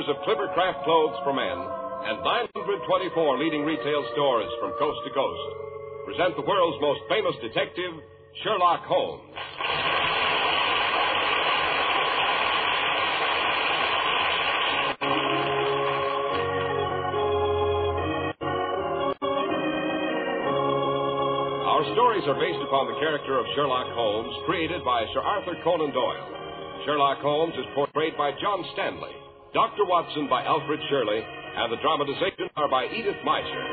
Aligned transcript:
Makers 0.00 0.16
of 0.16 0.22
Clippercraft 0.24 0.84
clothes 0.84 1.16
for 1.24 1.32
men 1.32 1.58
and 2.08 2.24
924 2.24 3.38
leading 3.38 3.64
retail 3.64 4.06
stores 4.12 4.48
from 4.60 4.72
coast 4.78 4.98
to 5.04 5.12
coast 5.12 5.54
present 6.06 6.36
the 6.36 6.42
world's 6.42 6.80
most 6.80 7.00
famous 7.08 7.34
detective, 7.42 7.92
Sherlock 8.42 8.80
Holmes. 8.84 9.34
Our 21.68 21.84
stories 21.92 22.24
are 22.24 22.40
based 22.40 22.62
upon 22.64 22.88
the 22.88 22.98
character 23.00 23.38
of 23.38 23.44
Sherlock 23.54 23.92
Holmes, 23.92 24.34
created 24.46 24.82
by 24.84 25.04
Sir 25.12 25.20
Arthur 25.20 25.56
Conan 25.62 25.92
Doyle. 25.92 26.40
Sherlock 26.86 27.18
Holmes 27.18 27.54
is 27.54 27.66
portrayed 27.74 28.16
by 28.16 28.32
John 28.40 28.64
Stanley, 28.72 29.19
Dr. 29.52 29.84
Watson 29.84 30.28
by 30.28 30.44
Alfred 30.44 30.78
Shirley, 30.88 31.20
and 31.56 31.72
the 31.72 31.76
dramatization 31.82 32.48
are 32.56 32.68
by 32.68 32.86
Edith 32.86 33.16
Meiser. 33.26 33.64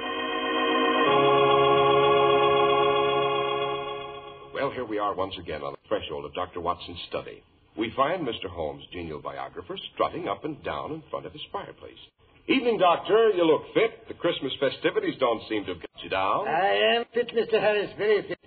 Well, 4.55 4.71
here 4.71 4.85
we 4.85 4.97
are 4.97 5.13
once 5.13 5.35
again 5.39 5.61
on 5.61 5.73
the 5.73 5.87
threshold 5.87 6.25
of 6.25 6.33
Dr. 6.33 6.61
Watson's 6.61 6.97
study. 7.09 7.43
We 7.77 7.93
find 7.95 8.27
Mr. 8.27 8.49
Holmes' 8.49 8.83
genial 8.91 9.21
biographer 9.21 9.77
strutting 9.93 10.27
up 10.27 10.45
and 10.45 10.63
down 10.63 10.93
in 10.93 11.03
front 11.11 11.27
of 11.27 11.33
his 11.33 11.43
fireplace. 11.51 11.99
Evening, 12.47 12.79
Doctor. 12.79 13.29
You 13.35 13.43
look 13.45 13.61
fit. 13.75 14.07
The 14.07 14.15
Christmas 14.15 14.53
festivities 14.59 15.19
don't 15.19 15.43
seem 15.47 15.63
to 15.65 15.73
have 15.73 15.81
got 15.81 16.03
you 16.03 16.09
down. 16.09 16.47
I 16.47 16.95
am 16.95 17.05
fit, 17.13 17.29
Mr. 17.35 17.61
Harris, 17.61 17.91
very 17.99 18.27
fit. 18.27 18.39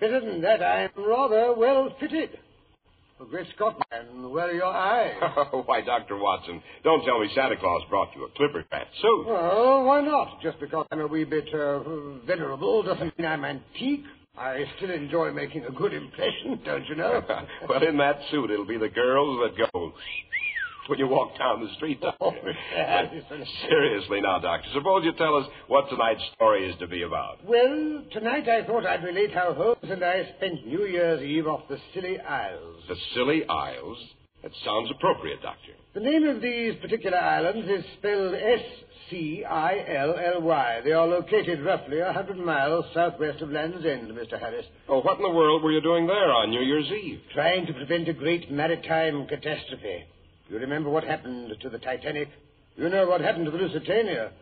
Better 0.00 0.20
than 0.20 0.42
that, 0.42 0.62
I 0.62 0.82
am 0.82 0.90
rather 0.98 1.54
well 1.54 1.96
fitted. 1.98 2.38
Oh, 3.20 3.26
great 3.26 3.46
Scott, 3.54 3.80
man, 3.92 4.28
where 4.30 4.48
are 4.48 4.52
your 4.52 4.64
eyes? 4.64 5.14
Why, 5.66 5.82
Dr. 5.82 6.18
Watson, 6.18 6.60
don't 6.82 7.04
tell 7.04 7.20
me 7.20 7.30
Santa 7.32 7.56
Claus 7.56 7.82
brought 7.88 8.08
you 8.16 8.24
a 8.24 8.28
Clippercraft 8.30 8.86
suit. 9.00 9.26
Well, 9.28 9.84
why 9.84 10.00
not? 10.00 10.42
Just 10.42 10.58
because 10.58 10.84
I'm 10.90 10.98
a 10.98 11.06
wee 11.06 11.22
bit 11.22 11.48
uh, 11.54 11.78
venerable 12.26 12.82
doesn't 12.82 13.16
mean 13.16 13.28
I'm 13.28 13.44
antique. 13.44 14.02
I 14.36 14.64
still 14.76 14.90
enjoy 14.90 15.30
making 15.30 15.64
a 15.64 15.70
good 15.70 15.94
impression, 15.94 16.60
don't 16.64 16.84
you 16.88 16.96
know? 16.96 17.22
well, 17.68 17.86
in 17.86 17.96
that 17.98 18.18
suit, 18.32 18.50
it'll 18.50 18.66
be 18.66 18.78
the 18.78 18.88
girls 18.88 19.38
that 19.44 19.70
go 19.72 19.92
when 20.88 20.98
you 20.98 21.06
walk 21.08 21.36
down 21.38 21.60
the 21.64 21.72
street. 21.76 22.00
Doctor. 22.00 22.18
Oh. 22.20 22.30
Seriously 23.68 24.20
now, 24.20 24.38
Doctor, 24.38 24.68
suppose 24.74 25.04
you 25.04 25.12
tell 25.14 25.36
us 25.36 25.46
what 25.68 25.88
tonight's 25.90 26.22
story 26.34 26.68
is 26.68 26.76
to 26.78 26.86
be 26.86 27.02
about. 27.02 27.44
Well, 27.44 28.02
tonight 28.12 28.48
I 28.48 28.64
thought 28.66 28.86
I'd 28.86 29.04
relate 29.04 29.32
how 29.32 29.52
Holmes 29.54 29.78
and 29.82 30.02
I 30.04 30.28
spent 30.36 30.66
New 30.66 30.84
Year's 30.86 31.22
Eve 31.22 31.46
off 31.46 31.68
the 31.68 31.78
Scilly 31.92 32.18
Isles. 32.20 32.82
The 32.88 32.96
Scilly 33.14 33.44
Isles? 33.48 33.98
That 34.42 34.52
sounds 34.64 34.90
appropriate, 34.90 35.40
Doctor. 35.42 35.72
The 35.94 36.00
name 36.00 36.24
of 36.24 36.42
these 36.42 36.74
particular 36.80 37.18
islands 37.18 37.68
is 37.68 37.84
spelled 37.98 38.34
S-C-I-L-L-Y. 39.54 40.80
They 40.84 40.92
are 40.92 41.06
located 41.06 41.62
roughly 41.64 42.00
a 42.00 42.12
hundred 42.12 42.38
miles 42.38 42.84
southwest 42.94 43.40
of 43.42 43.50
Land's 43.50 43.86
End, 43.86 44.10
Mr. 44.10 44.38
Harris. 44.38 44.66
Oh, 44.88 45.00
what 45.00 45.16
in 45.18 45.22
the 45.22 45.30
world 45.30 45.62
were 45.62 45.72
you 45.72 45.80
doing 45.80 46.06
there 46.06 46.32
on 46.32 46.50
New 46.50 46.60
Year's 46.62 46.90
Eve? 46.90 47.20
Trying 47.32 47.66
to 47.66 47.72
prevent 47.72 48.08
a 48.08 48.12
great 48.12 48.50
maritime 48.50 49.26
catastrophe. 49.26 50.04
You 50.48 50.58
remember 50.58 50.90
what 50.90 51.04
happened 51.04 51.54
to 51.60 51.68
the 51.70 51.78
Titanic? 51.78 52.28
You 52.76 52.88
know 52.88 53.06
what 53.06 53.20
happened 53.20 53.46
to 53.46 53.50
the 53.50 53.56
Lusitania? 53.56 54.32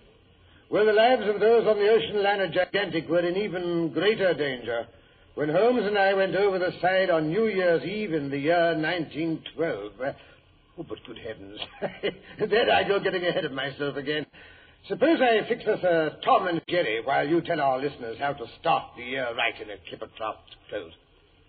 Well, 0.70 0.86
the 0.86 0.92
lives 0.92 1.22
of 1.28 1.38
those 1.38 1.66
on 1.66 1.76
the 1.76 1.88
ocean 1.88 2.22
liner 2.22 2.48
Gigantic 2.48 3.08
were 3.08 3.20
in 3.20 3.36
even 3.36 3.92
greater 3.92 4.32
danger 4.34 4.86
when 5.34 5.48
Holmes 5.48 5.86
and 5.86 5.98
I 5.98 6.14
went 6.14 6.34
over 6.34 6.58
the 6.58 6.72
side 6.80 7.10
on 7.10 7.28
New 7.28 7.46
Year's 7.46 7.84
Eve 7.84 8.14
in 8.14 8.30
the 8.30 8.38
year 8.38 8.74
1912. 8.74 9.92
Uh, 10.00 10.12
oh, 10.78 10.86
but 10.88 10.98
good 11.06 11.18
heavens. 11.18 11.60
there 12.50 12.72
I 12.72 12.86
go 12.88 13.00
getting 13.00 13.24
ahead 13.24 13.44
of 13.44 13.52
myself 13.52 13.96
again. 13.96 14.26
Suppose 14.88 15.20
I 15.20 15.46
fix 15.48 15.64
us 15.66 15.82
a 15.84 16.19
Tom 16.24 16.48
and 16.48 16.60
Jerry 16.69 17.00
while 17.04 17.28
you 17.28 17.40
tell 17.42 17.60
our 17.60 17.78
listeners 17.78 18.16
how 18.19 18.32
to 18.32 18.44
start 18.60 18.92
the 18.96 19.04
year 19.04 19.28
right 19.36 19.54
in 19.60 19.70
a 19.70 19.74
Clippercraft 19.74 20.56
clothes. 20.69 20.92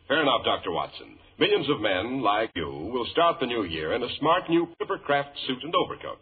Fair 0.08 0.22
enough, 0.22 0.44
Dr. 0.44 0.72
Watson. 0.72 1.18
Millions 1.40 1.70
of 1.70 1.80
men, 1.80 2.22
like 2.22 2.52
you, 2.56 2.68
will 2.68 3.08
start 3.12 3.38
the 3.40 3.46
new 3.46 3.64
year 3.64 3.94
in 3.94 4.04
a 4.04 4.16
smart 4.20 4.50
new 4.50 4.68
Clippercraft 4.76 5.32
suit 5.48 5.64
and 5.64 5.74
overcoat. 5.74 6.20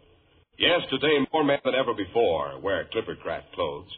Yes, 0.58 0.80
today 0.90 1.18
more 1.32 1.44
men 1.44 1.58
than 1.64 1.74
ever 1.74 1.92
before 1.92 2.60
wear 2.60 2.86
Clippercraft 2.94 3.52
clothes. 3.54 3.90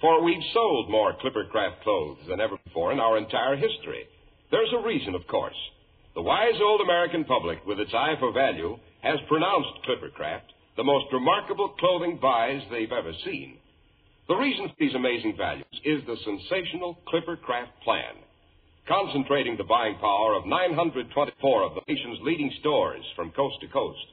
For 0.00 0.22
we've 0.22 0.42
sold 0.54 0.90
more 0.90 1.14
Clippercraft 1.14 1.82
clothes 1.82 2.18
than 2.28 2.40
ever 2.40 2.56
before 2.64 2.92
in 2.92 3.00
our 3.00 3.18
entire 3.18 3.56
history. 3.56 4.06
There's 4.50 4.72
a 4.72 4.86
reason, 4.86 5.14
of 5.14 5.26
course. 5.26 5.56
The 6.14 6.22
wise 6.22 6.60
old 6.62 6.80
American 6.80 7.24
public, 7.24 7.64
with 7.66 7.80
its 7.80 7.92
eye 7.94 8.14
for 8.20 8.32
value, 8.32 8.78
has 9.02 9.18
pronounced 9.28 9.82
Clippercraft 9.88 10.52
the 10.76 10.84
most 10.84 11.06
remarkable 11.12 11.68
clothing 11.78 12.18
buys 12.20 12.62
they've 12.70 12.92
ever 12.92 13.12
seen. 13.24 13.58
The 14.28 14.34
reason 14.34 14.68
for 14.68 14.74
these 14.78 14.94
amazing 14.94 15.36
values 15.36 15.66
is 15.84 16.00
the 16.06 16.16
sensational 16.24 16.98
Clippercraft 17.12 17.74
plan, 17.84 18.14
concentrating 18.88 19.56
the 19.56 19.64
buying 19.64 19.96
power 19.98 20.34
of 20.34 20.46
924 20.46 21.62
of 21.62 21.74
the 21.74 21.82
nation's 21.88 22.18
leading 22.22 22.52
stores 22.60 23.04
from 23.16 23.30
coast 23.32 23.56
to 23.60 23.68
coast. 23.68 24.06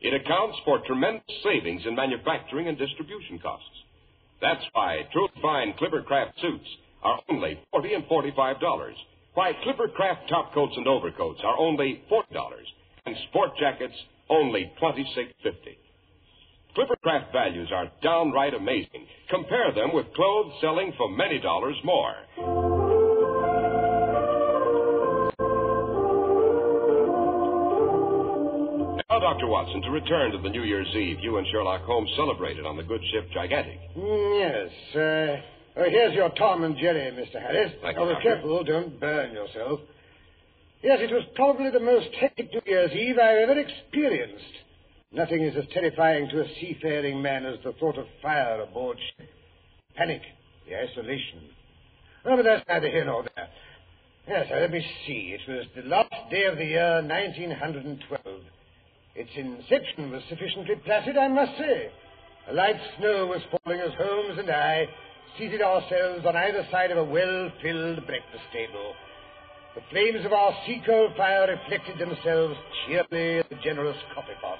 It 0.00 0.14
accounts 0.14 0.58
for 0.64 0.80
tremendous 0.86 1.24
savings 1.44 1.82
in 1.86 1.94
manufacturing 1.94 2.68
and 2.68 2.78
distribution 2.78 3.38
costs. 3.38 3.66
That's 4.40 4.64
why 4.72 5.08
truly 5.12 5.30
fine 5.40 5.74
Clippercraft 5.74 6.40
suits 6.40 6.68
are 7.02 7.20
only 7.30 7.60
forty 7.70 7.94
and 7.94 8.06
forty-five 8.06 8.60
dollars. 8.60 8.96
Why 9.34 9.52
Clippercraft 9.64 10.28
top 10.28 10.52
coats 10.54 10.74
and 10.76 10.86
overcoats 10.88 11.40
are 11.44 11.58
only 11.58 12.02
forty 12.08 12.34
dollars, 12.34 12.66
and 13.06 13.16
sport 13.28 13.50
jackets 13.58 13.94
only 14.28 14.72
twenty-six 14.80 15.32
fifty. 15.42 15.78
Clippercraft 16.76 17.32
values 17.32 17.70
are 17.72 17.90
downright 18.02 18.54
amazing. 18.54 19.06
Compare 19.30 19.72
them 19.74 19.90
with 19.94 20.12
clothes 20.14 20.52
selling 20.60 20.92
for 20.96 21.10
many 21.10 21.38
dollars 21.40 21.76
more. 21.84 22.71
Dr. 29.22 29.46
Watson, 29.46 29.80
to 29.82 29.90
return 29.90 30.32
to 30.32 30.38
the 30.38 30.48
New 30.50 30.64
Year's 30.64 30.88
Eve 30.94 31.18
you 31.20 31.38
and 31.38 31.46
Sherlock 31.52 31.82
Holmes 31.82 32.10
celebrated 32.16 32.66
on 32.66 32.76
the 32.76 32.82
good 32.82 33.00
ship 33.12 33.28
Gigantic. 33.32 33.78
Mm, 33.96 34.38
Yes. 34.40 34.70
Uh, 34.96 35.80
oh, 35.80 35.88
here's 35.88 36.14
your 36.14 36.28
Tom 36.30 36.64
and 36.64 36.76
Jerry, 36.76 37.10
Mr. 37.12 37.40
Harris. 37.40 37.72
Thank 37.82 37.96
you, 37.96 38.02
oh, 38.02 38.08
Doctor. 38.12 38.22
careful, 38.22 38.64
don't 38.64 38.98
burn 39.00 39.32
yourself. 39.32 39.80
Yes, 40.82 40.98
it 41.00 41.12
was 41.12 41.22
probably 41.36 41.70
the 41.70 41.78
most 41.80 42.08
hectic 42.20 42.52
New 42.52 42.62
Year's 42.66 42.90
Eve 42.92 43.16
I've 43.18 43.48
ever 43.48 43.58
experienced. 43.60 44.44
Nothing 45.12 45.42
is 45.42 45.54
as 45.56 45.64
terrifying 45.72 46.28
to 46.30 46.40
a 46.40 46.48
seafaring 46.60 47.22
man 47.22 47.46
as 47.46 47.58
the 47.64 47.72
thought 47.74 47.98
of 47.98 48.06
fire 48.20 48.60
aboard 48.62 48.98
ship. 49.16 49.28
Panic, 49.94 50.22
the 50.68 50.76
isolation. 50.76 51.42
Oh, 52.24 52.36
but 52.36 52.44
that's 52.44 52.66
neither 52.68 52.88
here 52.88 53.04
nor 53.04 53.24
there. 53.36 53.48
Yes, 54.26 54.46
let 54.52 54.70
me 54.70 54.84
see. 55.06 55.36
It 55.38 55.50
was 55.50 55.66
the 55.76 55.82
last 55.88 56.10
day 56.30 56.44
of 56.44 56.56
the 56.56 56.64
year 56.64 57.02
1912. 57.02 58.21
Its 59.14 59.30
inception 59.36 60.10
was 60.10 60.22
sufficiently 60.28 60.76
placid, 60.84 61.16
I 61.16 61.28
must 61.28 61.56
say. 61.58 61.90
A 62.50 62.54
light 62.54 62.80
snow 62.98 63.26
was 63.26 63.42
falling 63.50 63.80
as 63.80 63.92
Holmes 63.98 64.38
and 64.38 64.50
I 64.50 64.88
seated 65.38 65.62
ourselves 65.62 66.26
on 66.26 66.36
either 66.36 66.66
side 66.70 66.90
of 66.90 66.98
a 66.98 67.04
well-filled 67.04 68.06
breakfast 68.06 68.44
table. 68.52 68.94
The 69.74 69.82
flames 69.90 70.24
of 70.26 70.32
our 70.32 70.52
sea 70.66 70.82
coal 70.84 71.08
fire 71.16 71.48
reflected 71.48 71.98
themselves 71.98 72.56
cheerfully 72.86 73.38
in 73.38 73.44
the 73.48 73.62
generous 73.62 73.96
coffee 74.14 74.36
pot. 74.40 74.58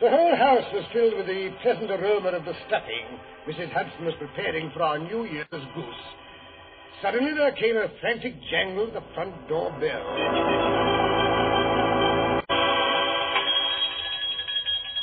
The 0.00 0.10
whole 0.10 0.34
house 0.34 0.66
was 0.72 0.84
filled 0.92 1.16
with 1.16 1.26
the 1.26 1.54
pleasant 1.62 1.90
aroma 1.90 2.30
of 2.30 2.44
the 2.44 2.54
stuffing 2.66 3.20
Mrs. 3.46 3.70
Hudson 3.72 4.06
was 4.06 4.14
preparing 4.18 4.70
for 4.70 4.82
our 4.82 4.98
New 4.98 5.24
Year's 5.24 5.46
goose. 5.50 6.04
Suddenly 7.02 7.34
there 7.34 7.52
came 7.52 7.76
a 7.76 7.88
frantic 8.00 8.34
jangle 8.50 8.86
at 8.86 8.94
the 8.94 9.02
front 9.14 9.48
door 9.48 9.70
bell. 9.78 10.73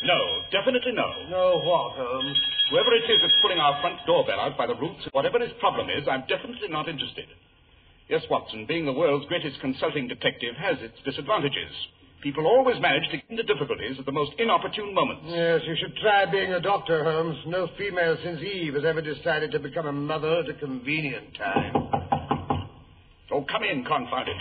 No, 0.04 0.18
definitely 0.52 0.94
no. 0.94 1.06
No 1.30 1.62
what, 1.64 1.94
Holmes? 1.96 2.38
Whoever 2.72 2.94
it 2.94 3.06
is 3.10 3.20
that's 3.22 3.34
pulling 3.42 3.60
our 3.60 3.80
front 3.82 4.00
doorbell 4.08 4.40
out 4.40 4.58
by 4.58 4.66
the 4.66 4.76
roots, 4.76 5.06
whatever 5.12 5.40
his 5.40 5.52
problem 5.60 5.90
is, 5.90 6.08
I'm 6.10 6.22
definitely 6.28 6.70
not 6.70 6.90
interested. 6.90 7.26
Yes, 8.10 8.24
Watson, 8.30 8.66
being 8.66 8.86
the 8.86 8.94
world's 8.94 9.26
greatest 9.28 9.60
consulting 9.62 10.08
detective 10.08 10.56
has 10.56 10.78
its 10.82 10.96
disadvantages. 11.06 11.72
People 12.22 12.46
always 12.46 12.80
manage 12.82 13.10
to 13.12 13.18
get 13.18 13.30
into 13.30 13.44
difficulties 13.44 13.98
at 14.00 14.06
the 14.06 14.12
most 14.12 14.32
inopportune 14.38 14.94
moments. 14.94 15.24
Yes, 15.28 15.62
you 15.66 15.76
should 15.80 15.96
try 15.98 16.26
being 16.26 16.54
a 16.54 16.60
doctor, 16.60 17.04
Holmes. 17.04 17.38
No 17.48 17.68
female 17.78 18.18
since 18.24 18.42
Eve 18.42 18.74
has 18.76 18.84
ever 18.86 19.02
decided 19.02 19.52
to 19.52 19.60
become 19.60 19.88
a 19.88 19.92
mother 19.92 20.40
at 20.40 20.50
a 20.50 20.54
convenient 20.54 21.36
time. 21.38 21.74
Oh, 23.32 23.46
come 23.50 23.64
in, 23.64 23.84
confound 23.86 24.28
it. 24.28 24.38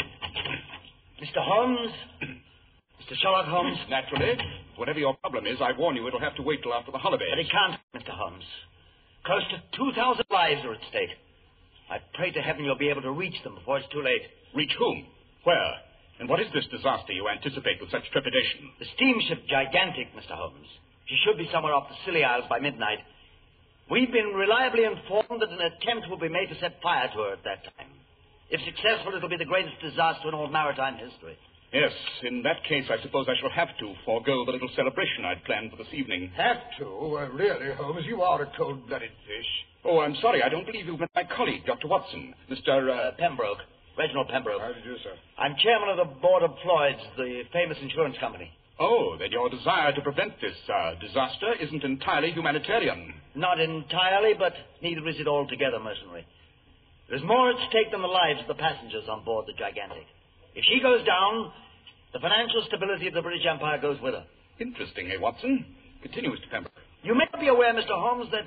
Mr. 1.25 1.39
Holmes? 1.45 1.91
Mr. 2.23 3.17
Sherlock 3.23 3.47
Holmes? 3.47 3.79
Naturally. 3.89 4.37
Whatever 4.81 4.97
your 4.97 5.13
problem 5.21 5.45
is, 5.45 5.61
I 5.61 5.77
warn 5.77 5.93
you 5.95 6.09
it'll 6.09 6.25
have 6.25 6.41
to 6.41 6.43
wait 6.43 6.65
till 6.65 6.73
after 6.73 6.89
the 6.89 6.97
holidays. 6.97 7.29
But 7.29 7.45
it 7.45 7.53
can't, 7.53 7.77
Mr. 7.93 8.17
Holmes. 8.17 8.49
Close 9.29 9.45
to 9.53 9.61
2,000 9.77 10.25
lives 10.33 10.65
are 10.65 10.73
at 10.73 10.81
stake. 10.89 11.13
I 11.93 12.01
pray 12.17 12.33
to 12.33 12.41
heaven 12.41 12.65
you'll 12.65 12.81
be 12.81 12.89
able 12.89 13.05
to 13.05 13.13
reach 13.13 13.37
them 13.45 13.61
before 13.61 13.77
it's 13.77 13.93
too 13.93 14.01
late. 14.01 14.25
Reach 14.57 14.73
whom? 14.79 15.05
Where? 15.45 15.85
And 16.19 16.31
what 16.33 16.41
is 16.41 16.49
this 16.57 16.65
disaster 16.73 17.13
you 17.13 17.29
anticipate 17.29 17.77
with 17.77 17.93
such 17.93 18.09
trepidation? 18.09 18.73
The 18.81 18.89
steamship 18.97 19.45
Gigantic, 19.53 20.17
Mr. 20.17 20.33
Holmes. 20.33 20.73
She 21.13 21.21
should 21.29 21.37
be 21.37 21.53
somewhere 21.53 21.77
off 21.77 21.93
the 21.93 22.01
Scilly 22.09 22.25
Isles 22.25 22.49
by 22.49 22.65
midnight. 22.65 23.05
We've 23.93 24.11
been 24.11 24.33
reliably 24.33 24.89
informed 24.89 25.45
that 25.45 25.53
an 25.53 25.61
attempt 25.61 26.09
will 26.09 26.25
be 26.25 26.33
made 26.33 26.49
to 26.49 26.57
set 26.57 26.81
fire 26.81 27.13
to 27.13 27.19
her 27.29 27.33
at 27.37 27.45
that 27.45 27.69
time. 27.77 27.93
If 28.49 28.65
successful, 28.65 29.13
it'll 29.13 29.29
be 29.29 29.37
the 29.37 29.45
greatest 29.45 29.77
disaster 29.85 30.33
in 30.33 30.35
all 30.35 30.49
maritime 30.49 30.97
history. 30.97 31.37
Yes, 31.73 31.93
in 32.25 32.43
that 32.43 32.65
case, 32.65 32.85
I 32.91 33.01
suppose 33.03 33.27
I 33.29 33.39
shall 33.41 33.51
have 33.51 33.71
to 33.79 33.95
forego 34.05 34.45
the 34.45 34.51
little 34.51 34.71
celebration 34.75 35.25
I'd 35.25 35.45
planned 35.45 35.71
for 35.71 35.77
this 35.77 35.93
evening. 35.93 36.31
Have 36.37 36.59
to? 36.79 36.87
Uh, 36.87 37.29
really, 37.31 37.73
Holmes, 37.75 38.05
you 38.07 38.23
are 38.23 38.43
a 38.43 38.53
cold-blooded 38.57 39.11
fish. 39.27 39.47
Oh, 39.85 40.01
I'm 40.01 40.17
sorry. 40.21 40.43
I 40.43 40.49
don't 40.49 40.67
believe 40.67 40.87
you've 40.87 40.99
met 40.99 41.11
my 41.15 41.25
colleague, 41.25 41.65
Dr. 41.67 41.87
Watson. 41.87 42.35
Mr. 42.51 42.91
Uh... 42.91 42.93
Uh, 42.93 43.11
Pembroke. 43.19 43.59
Reginald 43.97 44.29
Pembroke. 44.29 44.61
How 44.61 44.73
do 44.73 44.79
you 44.79 44.97
do, 44.97 45.03
sir? 45.03 45.15
I'm 45.39 45.55
chairman 45.63 45.91
of 45.91 45.97
the 45.99 46.21
board 46.21 46.43
of 46.43 46.51
Lloyd's, 46.65 47.03
the 47.17 47.43
famous 47.53 47.79
insurance 47.81 48.17
company. 48.19 48.51
Oh, 48.81 49.17
then 49.19 49.31
your 49.31 49.49
desire 49.49 49.93
to 49.93 50.01
prevent 50.01 50.41
this 50.41 50.57
uh, 50.73 50.95
disaster 50.99 51.53
isn't 51.61 51.85
entirely 51.85 52.33
humanitarian. 52.33 53.15
Not 53.37 53.61
entirely, 53.61 54.35
but 54.39 54.55
neither 54.83 55.07
is 55.07 55.21
it 55.21 55.29
altogether 55.29 55.79
mercenary. 55.79 56.27
There's 57.09 57.23
more 57.23 57.51
at 57.51 57.57
stake 57.69 57.93
than 57.93 58.03
the 58.03 58.09
lives 58.09 58.41
of 58.41 58.49
the 58.49 58.55
passengers 58.55 59.05
on 59.09 59.25
board 59.25 59.47
the 59.47 59.53
Gigantic. 59.53 60.07
If 60.55 60.65
she 60.65 60.81
goes 60.81 61.05
down, 61.07 61.53
the 62.13 62.19
financial 62.21 62.63
stability 62.67 63.07
of 63.09 63.15
the 63.15 63.23
British 63.23 63.47
Empire 63.47 63.79
goes 63.81 64.01
with 64.01 64.15
her. 64.15 64.25
Interesting, 64.59 65.11
eh, 65.11 65.17
Watson? 65.19 65.65
Continue, 66.03 66.31
Mr. 66.31 66.51
Pembroke. 66.51 66.75
You 67.03 67.15
may 67.15 67.27
be 67.39 67.49
aware, 67.49 67.73
Mr. 67.73 67.89
Holmes, 67.97 68.31
that 68.33 68.45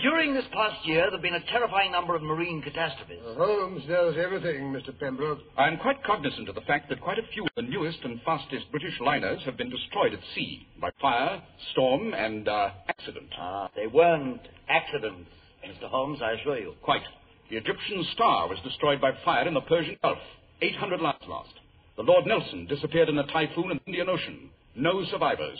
during 0.00 0.34
this 0.34 0.44
past 0.52 0.84
year 0.86 1.02
there 1.02 1.12
have 1.12 1.22
been 1.22 1.34
a 1.34 1.44
terrifying 1.52 1.92
number 1.92 2.14
of 2.14 2.22
marine 2.22 2.60
catastrophes. 2.62 3.20
Uh, 3.26 3.34
Holmes 3.34 3.82
knows 3.88 4.16
everything, 4.18 4.72
Mr. 4.72 4.98
Pembroke. 4.98 5.38
I'm 5.56 5.78
quite 5.78 6.02
cognizant 6.04 6.48
of 6.48 6.54
the 6.54 6.60
fact 6.62 6.88
that 6.88 7.00
quite 7.00 7.18
a 7.18 7.26
few 7.32 7.44
of 7.44 7.50
the 7.56 7.62
newest 7.62 7.98
and 8.04 8.20
fastest 8.22 8.70
British 8.70 8.98
liners 9.00 9.40
have 9.44 9.56
been 9.56 9.70
destroyed 9.70 10.12
at 10.14 10.20
sea 10.34 10.66
by 10.80 10.90
fire, 11.00 11.42
storm, 11.72 12.12
and 12.14 12.48
uh, 12.48 12.70
accident. 12.88 13.28
Ah, 13.38 13.70
they 13.76 13.86
weren't 13.86 14.40
accidents, 14.68 15.30
Mr. 15.66 15.88
Holmes, 15.88 16.20
I 16.22 16.32
assure 16.32 16.58
you. 16.58 16.74
Quite. 16.82 17.02
The 17.50 17.56
Egyptian 17.56 18.04
Star 18.14 18.48
was 18.48 18.58
destroyed 18.64 19.00
by 19.00 19.12
fire 19.24 19.46
in 19.46 19.54
the 19.54 19.60
Persian 19.60 19.96
Gulf. 20.02 20.18
800 20.62 21.00
lives 21.00 21.18
lost. 21.28 21.52
The 21.96 22.02
Lord 22.02 22.26
Nelson 22.26 22.66
disappeared 22.66 23.08
in 23.08 23.18
a 23.18 23.26
typhoon 23.26 23.70
in 23.70 23.78
the 23.78 23.86
Indian 23.86 24.08
Ocean. 24.08 24.50
No 24.74 25.04
survivors. 25.10 25.58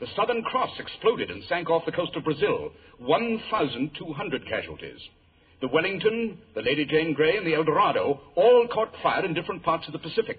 The 0.00 0.06
Southern 0.16 0.42
Cross 0.42 0.78
exploded 0.78 1.30
and 1.30 1.42
sank 1.48 1.70
off 1.70 1.86
the 1.86 1.92
coast 1.92 2.14
of 2.16 2.24
Brazil. 2.24 2.72
1,200 2.98 4.48
casualties. 4.48 5.00
The 5.60 5.68
Wellington, 5.68 6.38
the 6.54 6.62
Lady 6.62 6.84
Jane 6.84 7.14
Grey, 7.14 7.36
and 7.36 7.46
the 7.46 7.54
El 7.54 7.64
Dorado 7.64 8.20
all 8.34 8.68
caught 8.72 8.92
fire 9.02 9.24
in 9.24 9.32
different 9.32 9.62
parts 9.62 9.86
of 9.86 9.92
the 9.92 9.98
Pacific. 9.98 10.38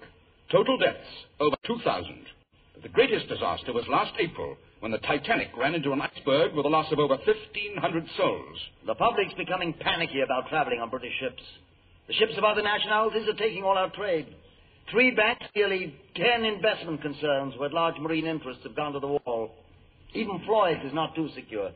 Total 0.52 0.78
deaths, 0.78 1.08
over 1.40 1.56
2,000. 1.66 2.26
The 2.82 2.88
greatest 2.90 3.28
disaster 3.28 3.72
was 3.72 3.88
last 3.88 4.12
April 4.20 4.56
when 4.80 4.92
the 4.92 4.98
Titanic 4.98 5.48
ran 5.56 5.74
into 5.74 5.92
an 5.92 6.00
iceberg 6.00 6.54
with 6.54 6.66
a 6.66 6.68
loss 6.68 6.92
of 6.92 7.00
over 7.00 7.16
1,500 7.16 8.04
souls. 8.16 8.58
The 8.86 8.94
public's 8.94 9.34
becoming 9.34 9.72
panicky 9.80 10.20
about 10.20 10.48
traveling 10.48 10.80
on 10.80 10.90
British 10.90 11.14
ships. 11.18 11.42
The 12.08 12.14
ships 12.14 12.34
of 12.38 12.44
other 12.44 12.62
nationalities 12.62 13.28
are 13.28 13.34
taking 13.34 13.64
all 13.64 13.76
our 13.76 13.90
trade. 13.90 14.26
Three 14.90 15.10
banks, 15.10 15.46
nearly 15.56 15.94
ten 16.14 16.44
investment 16.44 17.02
concerns 17.02 17.54
with 17.58 17.72
large 17.72 17.98
marine 17.98 18.26
interests 18.26 18.62
have 18.62 18.76
gone 18.76 18.92
to 18.92 19.00
the 19.00 19.08
wall. 19.08 19.50
Even 20.14 20.40
Lloyd's 20.46 20.84
is 20.84 20.94
not 20.94 21.14
too 21.16 21.28
secure. 21.34 21.70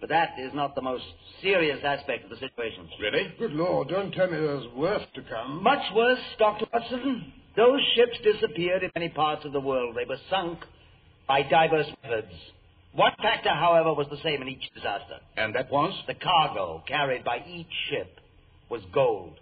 But 0.00 0.08
that 0.08 0.38
is 0.38 0.52
not 0.54 0.74
the 0.74 0.80
most 0.80 1.04
serious 1.42 1.78
aspect 1.84 2.24
of 2.24 2.30
the 2.30 2.36
situation. 2.36 2.88
Really? 2.98 3.34
Good 3.38 3.52
Lord, 3.52 3.88
don't 3.88 4.12
tell 4.12 4.28
me 4.28 4.38
there's 4.38 4.66
worse 4.74 5.02
to 5.14 5.22
come. 5.22 5.62
Much 5.62 5.82
worse, 5.94 6.18
Dr. 6.38 6.64
Watson. 6.72 7.32
Those 7.54 7.80
ships 7.94 8.16
disappeared 8.24 8.82
in 8.82 8.90
many 8.94 9.10
parts 9.10 9.44
of 9.44 9.52
the 9.52 9.60
world. 9.60 9.94
They 9.94 10.08
were 10.08 10.20
sunk 10.30 10.60
by 11.28 11.42
diverse 11.42 11.86
methods. 12.02 12.32
One 12.94 13.12
factor, 13.20 13.50
however, 13.50 13.92
was 13.92 14.06
the 14.10 14.22
same 14.22 14.40
in 14.40 14.48
each 14.48 14.72
disaster. 14.74 15.18
And 15.36 15.54
that 15.54 15.70
was? 15.70 15.92
The 16.06 16.14
cargo 16.14 16.82
carried 16.88 17.22
by 17.22 17.44
each 17.46 17.70
ship 17.90 18.18
was 18.70 18.80
gold. 18.94 19.38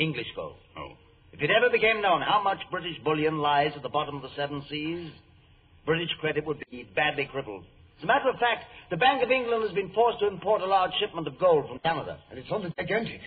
English 0.00 0.26
gold. 0.34 0.56
Oh. 0.76 0.92
If 1.32 1.40
it 1.42 1.50
ever 1.50 1.70
became 1.70 2.02
known 2.02 2.22
how 2.22 2.42
much 2.42 2.58
British 2.70 2.98
bullion 3.04 3.38
lies 3.38 3.72
at 3.76 3.82
the 3.82 3.88
bottom 3.88 4.16
of 4.16 4.22
the 4.22 4.34
seven 4.34 4.64
seas, 4.68 5.12
British 5.86 6.10
credit 6.20 6.46
would 6.46 6.62
be 6.70 6.88
badly 6.96 7.28
crippled. 7.30 7.64
As 7.98 8.04
a 8.04 8.06
matter 8.06 8.30
of 8.30 8.36
fact, 8.40 8.64
the 8.90 8.96
Bank 8.96 9.22
of 9.22 9.30
England 9.30 9.62
has 9.62 9.72
been 9.72 9.92
forced 9.92 10.20
to 10.20 10.26
import 10.26 10.62
a 10.62 10.66
large 10.66 10.92
shipment 10.98 11.28
of 11.28 11.38
gold 11.38 11.68
from 11.68 11.78
Canada. 11.80 12.18
And 12.30 12.38
it's 12.38 12.50
on 12.50 12.62
the 12.62 12.72
gigantic. 12.78 13.20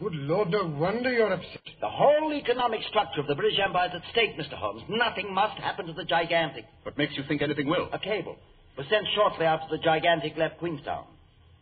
Good 0.00 0.14
Lord, 0.14 0.50
no 0.50 0.64
wonder 0.66 1.10
you're 1.12 1.32
upset. 1.32 1.60
The 1.80 1.90
whole 1.90 2.32
economic 2.32 2.80
structure 2.88 3.20
of 3.20 3.26
the 3.26 3.34
British 3.34 3.58
Empire 3.58 3.88
is 3.88 4.00
at 4.00 4.10
stake, 4.12 4.38
Mr. 4.38 4.54
Holmes. 4.54 4.82
Nothing 4.88 5.34
must 5.34 5.58
happen 5.58 5.86
to 5.86 5.92
the 5.92 6.04
Gigantic. 6.04 6.64
What 6.84 6.96
makes 6.96 7.16
you 7.16 7.24
think 7.26 7.42
anything 7.42 7.68
will? 7.68 7.88
A 7.92 7.98
cable 7.98 8.36
was 8.76 8.86
sent 8.88 9.04
shortly 9.14 9.44
after 9.44 9.76
the 9.76 9.82
Gigantic 9.82 10.36
left 10.36 10.58
Queenstown. 10.58 11.04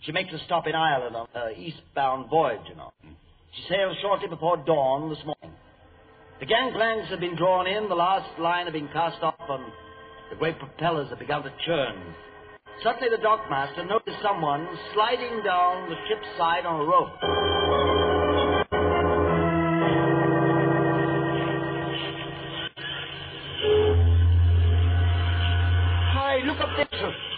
She 0.03 0.13
makes 0.13 0.33
a 0.35 0.39
stop 0.45 0.67
in 0.67 0.75
Ireland 0.75 1.17
on 1.17 1.27
her 1.33 1.51
eastbound 1.53 2.29
voyage, 2.29 2.61
you 2.69 2.77
know. 2.77 2.93
Hmm. 3.03 3.13
She 3.57 3.63
sails 3.71 3.97
shortly 4.03 4.29
before 4.29 4.59
dawn 4.59 5.09
this 5.09 5.25
morning. 5.25 5.57
The 6.41 6.47
gangplanks 6.47 7.09
have 7.09 7.21
been 7.21 7.37
drawn 7.37 7.67
in, 7.67 7.89
the 7.89 7.95
last 7.95 8.39
line 8.39 8.67
have 8.67 8.75
been 8.75 8.89
cast 8.89 9.23
off, 9.23 9.41
and 9.49 9.65
the 10.31 10.37
great 10.37 10.59
propellers 10.59 11.09
have 11.09 11.19
begun 11.19 11.43
to 11.43 11.53
churn. 11.65 12.15
Suddenly 12.83 13.09
the 13.09 13.23
dockmaster 13.23 13.89
noticed 13.89 14.21
someone 14.23 14.69
sliding 14.93 15.43
down 15.43 15.89
the 15.89 15.97
ship's 16.07 16.29
side 16.37 16.67
on 16.67 16.81
a 16.81 16.85
rope. 16.85 18.06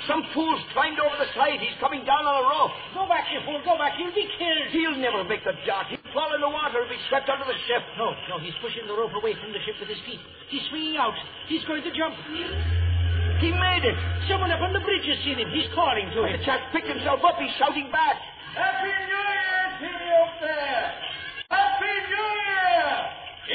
Some 0.09 0.25
fool's 0.33 0.65
climbed 0.73 0.97
over 0.97 1.21
the 1.21 1.29
side. 1.37 1.61
He's 1.61 1.77
coming 1.85 2.01
down 2.09 2.25
on 2.25 2.33
a 2.41 2.45
rope. 2.49 2.73
Go 2.97 3.05
back, 3.05 3.29
you 3.29 3.45
fool. 3.45 3.61
Go 3.61 3.77
back. 3.77 3.93
He'll 4.01 4.17
be 4.17 4.25
killed. 4.41 4.73
He'll 4.73 4.97
never 4.97 5.21
make 5.21 5.45
the 5.45 5.53
dock. 5.69 5.93
He'll 5.93 6.01
fall 6.17 6.33
in 6.33 6.41
the 6.41 6.49
water 6.49 6.81
and 6.81 6.89
be 6.89 6.97
swept 7.13 7.29
under 7.29 7.45
the 7.45 7.59
ship. 7.69 7.85
No, 8.01 8.17
no, 8.33 8.41
he's 8.41 8.57
pushing 8.65 8.89
the 8.89 8.97
rope 8.97 9.13
away 9.13 9.37
from 9.37 9.53
the 9.53 9.61
ship 9.69 9.77
with 9.77 9.93
his 9.93 10.01
feet. 10.09 10.19
He's 10.49 10.65
swinging 10.73 10.97
out. 10.97 11.13
He's 11.53 11.61
going 11.69 11.85
to 11.85 11.93
jump. 11.93 12.17
He 13.45 13.53
made 13.53 13.85
it. 13.85 13.95
Someone 14.33 14.49
up 14.49 14.65
on 14.65 14.73
the 14.73 14.81
bridge 14.81 15.05
has 15.05 15.21
seen 15.29 15.37
him. 15.37 15.53
He's 15.53 15.69
calling 15.77 16.09
to 16.09 16.25
him. 16.25 16.41
The 16.41 16.41
him. 16.41 16.49
chap 16.49 16.73
picked 16.73 16.89
himself 16.89 17.21
up. 17.21 17.37
He's 17.37 17.53
shouting 17.61 17.93
back. 17.93 18.17
Happy 18.57 18.89
New 18.89 19.13
Year 19.13 19.65
to 19.77 19.89
you 19.93 20.17
up 20.25 20.35
there. 20.41 20.85
Happy 21.53 21.95
New 22.09 22.33
Year. 22.49 22.89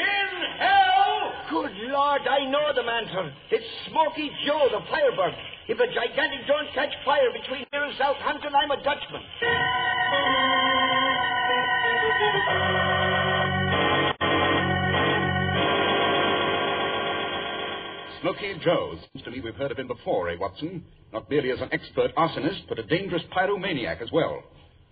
In 0.05 0.29
hell. 0.61 1.33
Good 1.49 1.75
Lord, 1.89 2.21
I 2.29 2.45
know 2.45 2.69
the 2.77 2.85
man, 2.85 3.09
sir. 3.09 3.25
It's 3.49 3.65
Smoky 3.89 4.29
Joe, 4.45 4.69
the 4.69 4.85
firebird. 4.85 5.33
If 5.67 5.79
a 5.79 5.87
gigantic 5.87 6.45
don't 6.45 6.67
catch 6.73 6.91
fire 7.05 7.31
between 7.31 7.65
here 7.71 7.83
and 7.83 7.93
Southampton, 7.97 8.51
I'm 8.53 8.71
a 8.71 8.83
Dutchman. 8.83 9.23
Smoky 18.21 18.55
Joe. 18.63 18.95
Seems 19.13 19.23
to 19.25 19.31
me 19.31 19.39
we've 19.39 19.55
heard 19.55 19.71
of 19.71 19.79
him 19.79 19.87
before, 19.87 20.29
eh, 20.29 20.35
Watson? 20.37 20.83
Not 21.13 21.29
merely 21.29 21.51
as 21.51 21.61
an 21.61 21.69
expert 21.71 22.13
arsonist, 22.15 22.67
but 22.67 22.79
a 22.79 22.83
dangerous 22.83 23.23
pyromaniac 23.35 24.01
as 24.01 24.11
well. 24.11 24.43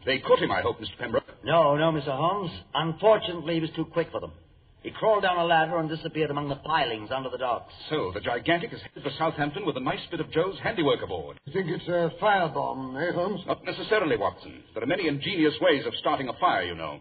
They 0.05 0.19
caught 0.19 0.39
him, 0.39 0.51
I 0.51 0.61
hope, 0.61 0.79
Mr. 0.79 0.97
Pembroke. 0.97 1.23
No, 1.43 1.75
no, 1.75 1.91
Mr. 1.91 2.15
Holmes. 2.15 2.51
Unfortunately, 2.73 3.55
he 3.55 3.61
was 3.61 3.69
too 3.75 3.85
quick 3.85 4.09
for 4.11 4.19
them. 4.21 4.31
He 4.83 4.89
crawled 4.89 5.21
down 5.21 5.37
a 5.37 5.45
ladder 5.45 5.77
and 5.77 5.87
disappeared 5.87 6.31
among 6.31 6.49
the 6.49 6.55
pilings 6.55 7.09
under 7.15 7.29
the 7.29 7.37
docks. 7.37 7.71
So, 7.89 8.11
the 8.13 8.19
Gigantic 8.19 8.73
is 8.73 8.81
headed 8.81 9.03
for 9.03 9.11
Southampton 9.17 9.63
with 9.65 9.77
a 9.77 9.79
nice 9.79 9.99
bit 10.09 10.19
of 10.19 10.31
Joe's 10.31 10.57
handiwork 10.63 11.03
aboard. 11.03 11.37
You 11.45 11.53
think 11.53 11.67
it's 11.69 11.87
a 11.87 12.11
firebomb, 12.19 12.97
eh, 12.97 13.13
Holmes? 13.13 13.41
Not 13.45 13.63
necessarily, 13.63 14.17
Watson. 14.17 14.63
There 14.73 14.81
are 14.81 14.87
many 14.87 15.07
ingenious 15.07 15.53
ways 15.61 15.85
of 15.85 15.93
starting 15.99 16.29
a 16.29 16.33
fire, 16.33 16.63
you 16.63 16.73
know. 16.73 16.99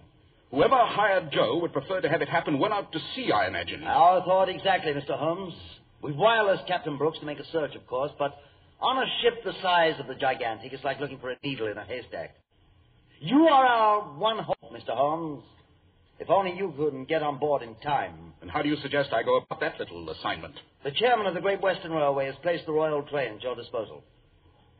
Whoever 0.51 0.77
hired 0.77 1.33
Joe 1.33 1.59
would 1.59 1.73
prefer 1.73 2.01
to 2.03 2.09
have 2.09 2.21
it 2.21 2.29
happen 2.29 2.59
well 2.59 2.73
out 2.73 2.93
to 2.93 2.99
sea, 3.15 3.33
I 3.33 3.47
imagine. 3.47 3.83
Our 3.85 4.23
thought 4.25 4.49
exactly, 4.51 4.93
Mr. 4.93 5.19
Holmes. 5.19 5.55
We've 6.03 6.15
wirelessed 6.17 6.67
Captain 6.67 6.99
Brooks 6.99 7.19
to 7.21 7.27
make 7.27 7.39
a 7.39 7.47
search, 7.53 7.75
of 7.77 7.87
course, 7.87 8.11
but 8.19 8.37
On 8.83 8.97
a 8.97 9.07
ship 9.23 9.45
the 9.45 9.53
size 9.63 10.01
of 10.01 10.07
the 10.07 10.15
gigantic, 10.15 10.73
it's 10.73 10.83
like 10.83 11.01
looking 11.01 11.19
for 11.19 11.31
a 11.31 11.37
needle 11.45 11.67
in 11.67 11.77
a 11.77 11.85
haystack. 11.85 12.35
You 13.21 13.47
are 13.49 13.67
our 13.67 14.01
one 14.19 14.39
hope, 14.39 14.57
Mr. 14.73 14.97
Holmes. 14.97 15.45
If 16.21 16.29
only 16.29 16.53
you 16.55 16.73
could 16.77 17.09
get 17.09 17.23
on 17.23 17.39
board 17.39 17.63
in 17.63 17.75
time. 17.77 18.35
And 18.43 18.51
how 18.51 18.61
do 18.61 18.69
you 18.69 18.77
suggest 18.83 19.13
I 19.13 19.23
go 19.23 19.39
about 19.39 19.61
that 19.61 19.81
little 19.81 20.09
assignment? 20.11 20.55
The 20.85 20.91
chairman 20.93 21.27
of 21.27 21.35
the 21.35 21.41
Great 21.41 21.63
Western 21.63 21.93
Railway 21.93 22.27
has 22.27 22.35
placed 22.43 22.67
the 22.67 22.73
Royal 22.73 23.03
Train 23.05 23.37
at 23.37 23.43
your 23.43 23.57
disposal. 23.57 24.05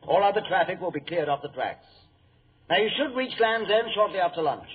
All 0.07 0.23
other 0.23 0.41
traffic 0.47 0.79
will 0.79 0.91
be 0.91 0.99
cleared 0.99 1.29
off 1.29 1.41
the 1.41 1.49
tracks. 1.49 1.85
Now, 2.69 2.77
you 2.77 2.89
should 2.95 3.15
reach 3.17 3.33
Land's 3.39 3.69
End 3.69 3.87
shortly 3.95 4.19
after 4.19 4.41
lunch. 4.41 4.67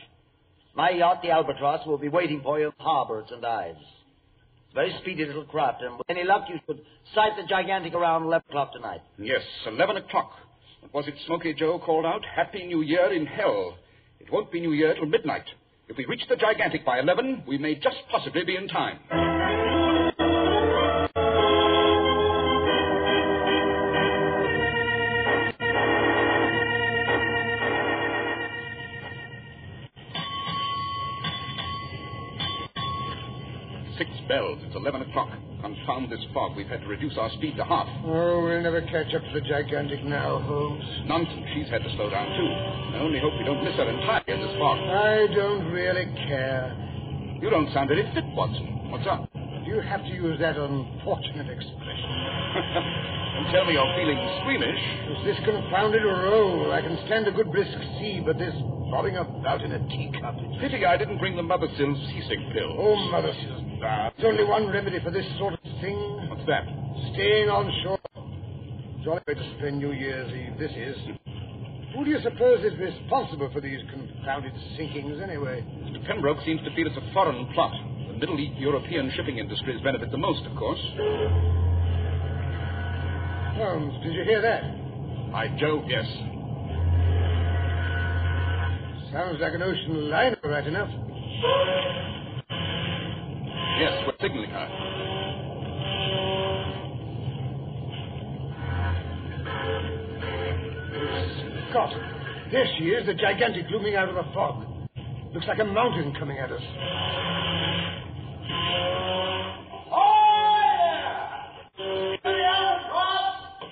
My 0.74 0.90
yacht, 0.90 1.22
the 1.22 1.30
Albatross, 1.30 1.86
will 1.86 1.98
be 1.98 2.08
waiting 2.08 2.42
for 2.42 2.58
you 2.58 2.66
in 2.66 2.72
the 2.76 2.84
harbor 2.84 3.20
at 3.20 3.28
St. 3.28 3.44
Ives. 3.44 3.78
It's 3.78 4.72
a 4.72 4.74
very 4.74 4.94
speedy 5.00 5.24
little 5.24 5.44
craft, 5.44 5.82
and 5.82 5.96
with 5.96 6.10
any 6.10 6.24
luck, 6.24 6.44
you 6.48 6.58
should 6.66 6.80
sight 7.14 7.32
the 7.36 7.46
gigantic 7.48 7.94
around 7.94 8.24
11 8.24 8.44
o'clock 8.50 8.72
tonight. 8.72 9.00
Yes, 9.18 9.42
11 9.66 9.96
o'clock. 9.98 10.32
Was 10.92 11.06
it 11.06 11.14
Smoky 11.26 11.54
Joe 11.54 11.78
called 11.78 12.04
out, 12.04 12.22
Happy 12.24 12.66
New 12.66 12.82
Year 12.82 13.12
in 13.12 13.24
Hell? 13.24 13.76
It 14.20 14.30
won't 14.32 14.52
be 14.52 14.60
New 14.60 14.72
Year 14.72 14.94
till 14.94 15.06
midnight. 15.06 15.46
If 15.88 15.96
we 15.96 16.06
reach 16.06 16.22
the 16.28 16.36
gigantic 16.36 16.84
by 16.84 16.98
11, 17.00 17.44
we 17.46 17.58
may 17.58 17.74
just 17.76 17.98
possibly 18.10 18.44
be 18.44 18.56
in 18.56 18.68
time. 18.68 18.98
Confound 35.86 36.10
this 36.10 36.24
fog. 36.34 36.56
We've 36.56 36.66
had 36.66 36.80
to 36.80 36.86
reduce 36.88 37.16
our 37.16 37.30
speed 37.38 37.56
to 37.56 37.64
half. 37.64 37.86
Oh, 38.04 38.42
we'll 38.42 38.60
never 38.60 38.80
catch 38.82 39.14
up 39.14 39.22
to 39.22 39.30
the 39.34 39.40
gigantic 39.40 40.02
now, 40.02 40.40
Holmes. 40.40 40.82
Nonsense. 41.06 41.46
She's 41.54 41.68
had 41.68 41.82
to 41.84 41.90
slow 41.94 42.10
down, 42.10 42.26
too. 42.26 42.98
I 42.98 43.00
only 43.02 43.20
hope 43.20 43.32
we 43.38 43.44
don't 43.44 43.62
miss 43.62 43.74
her 43.76 43.88
entirely 43.88 44.34
in 44.34 44.40
this 44.40 44.56
fog. 44.58 44.78
I 44.82 45.26
don't 45.32 45.70
really 45.70 46.06
care. 46.26 46.74
You 47.40 47.50
don't 47.50 47.72
sound 47.72 47.88
very 47.88 48.02
fit, 48.14 48.24
Watson. 48.34 48.90
What's 48.90 49.06
up? 49.06 49.30
You 49.64 49.80
have 49.80 50.02
to 50.02 50.08
use 50.10 50.38
that 50.40 50.56
unfortunate 50.56 51.50
expression. 51.50 52.10
Don't 53.36 53.52
tell 53.52 53.66
me 53.66 53.74
you're 53.74 53.94
feeling 53.98 54.16
squeamish. 54.40 54.82
It's 55.10 55.24
this 55.26 55.44
confounded 55.44 56.02
roll. 56.02 56.72
I 56.72 56.80
can 56.80 56.98
stand 57.06 57.26
a 57.28 57.32
good 57.32 57.52
brisk 57.52 57.76
sea, 57.98 58.22
but 58.24 58.38
this 58.38 58.54
bobbing 58.90 59.16
about 59.16 59.62
in 59.62 59.72
a 59.72 59.78
teacup. 59.88 60.34
It's... 60.38 60.60
Pity 60.60 60.84
I 60.84 60.96
didn't 60.96 61.18
bring 61.18 61.36
the 61.36 61.42
Mother 61.42 61.68
Mothersill 61.68 61.94
seasick 62.12 62.38
pill. 62.52 62.76
Oh, 62.78 62.96
Mothersill's, 63.12 63.80
bah. 63.80 64.10
There's 64.16 64.32
only 64.32 64.44
one 64.44 64.68
remedy 64.68 65.00
for 65.02 65.10
this 65.10 65.26
sort 65.38 65.54
of 65.54 65.60
thing. 65.80 65.98
What's 66.30 66.46
that? 66.46 66.64
Staying 67.14 67.48
on 67.48 67.72
shore. 67.82 67.98
Jolly 69.04 69.20
way 69.28 69.34
to 69.34 69.56
spend 69.58 69.78
New 69.78 69.92
Year's 69.92 70.32
Eve, 70.32 70.58
this 70.58 70.72
is. 70.72 70.96
Who 71.94 72.04
do 72.04 72.10
you 72.10 72.20
suppose 72.22 72.64
is 72.64 72.78
responsible 72.78 73.50
for 73.52 73.60
these 73.60 73.80
confounded 73.90 74.52
sinkings, 74.76 75.22
anyway? 75.22 75.64
Mr. 75.84 76.04
Pembroke 76.06 76.38
seems 76.44 76.60
to 76.62 76.74
feel 76.74 76.86
it's 76.86 76.96
a 76.96 77.12
foreign 77.14 77.46
plot. 77.54 77.72
The 78.08 78.18
Middle 78.18 78.38
East 78.38 78.58
European 78.58 79.12
shipping 79.14 79.38
industries 79.38 79.80
benefit 79.82 80.10
the 80.10 80.18
most, 80.18 80.44
of 80.44 80.56
course. 80.56 80.80
Holmes, 83.56 83.94
did 84.04 84.12
you 84.12 84.24
hear 84.24 84.42
that? 84.42 85.32
By 85.32 85.48
Jove, 85.58 85.84
yes. 85.88 86.04
Sounds 89.12 89.38
like 89.40 89.54
an 89.54 89.62
ocean 89.62 90.10
liner, 90.10 90.36
right 90.42 90.66
enough. 90.66 90.90
Yes, 93.78 93.92
we're 94.06 94.16
signaling 94.20 94.50
her. 94.50 94.68
Scott, 101.70 101.94
there 102.50 102.66
she 102.78 102.84
is, 102.86 103.06
the 103.06 103.14
gigantic 103.14 103.66
looming 103.70 103.94
out 103.94 104.08
of 104.08 104.16
the 104.16 104.24
fog. 104.34 104.64
Looks 105.32 105.46
like 105.46 105.60
a 105.60 105.64
mountain 105.64 106.14
coming 106.18 106.38
at 106.38 106.50
us. 106.50 106.62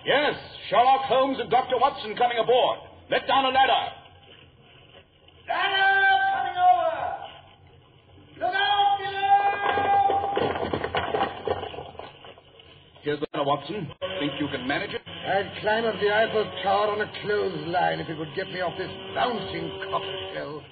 Yes, 0.07 0.35
Sherlock 0.69 1.07
Holmes 1.07 1.38
and 1.41 1.50
Dr. 1.50 1.79
Watson 1.79 2.14
coming 2.14 2.38
aboard. 2.38 2.79
Let 3.11 3.26
down 3.26 3.47
a 3.47 3.49
ladder. 3.49 3.73
Ladder 3.73 4.03
Here's 13.44 13.58
Watson. 13.58 13.88
Think 14.20 14.32
you 14.40 14.48
can 14.48 14.66
manage 14.66 14.90
it? 14.90 15.02
I'd 15.06 15.60
climb 15.60 15.84
up 15.84 15.94
the 16.00 16.10
Eiffel 16.10 16.50
Tower 16.62 16.92
on 16.92 17.00
a 17.00 17.12
clothesline 17.22 18.00
if 18.00 18.08
it 18.08 18.18
would 18.18 18.34
get 18.34 18.48
me 18.48 18.60
off 18.60 18.72
this 18.78 18.90
bouncing 19.14 19.70
cockle 19.90 20.30
shell. 20.32 20.62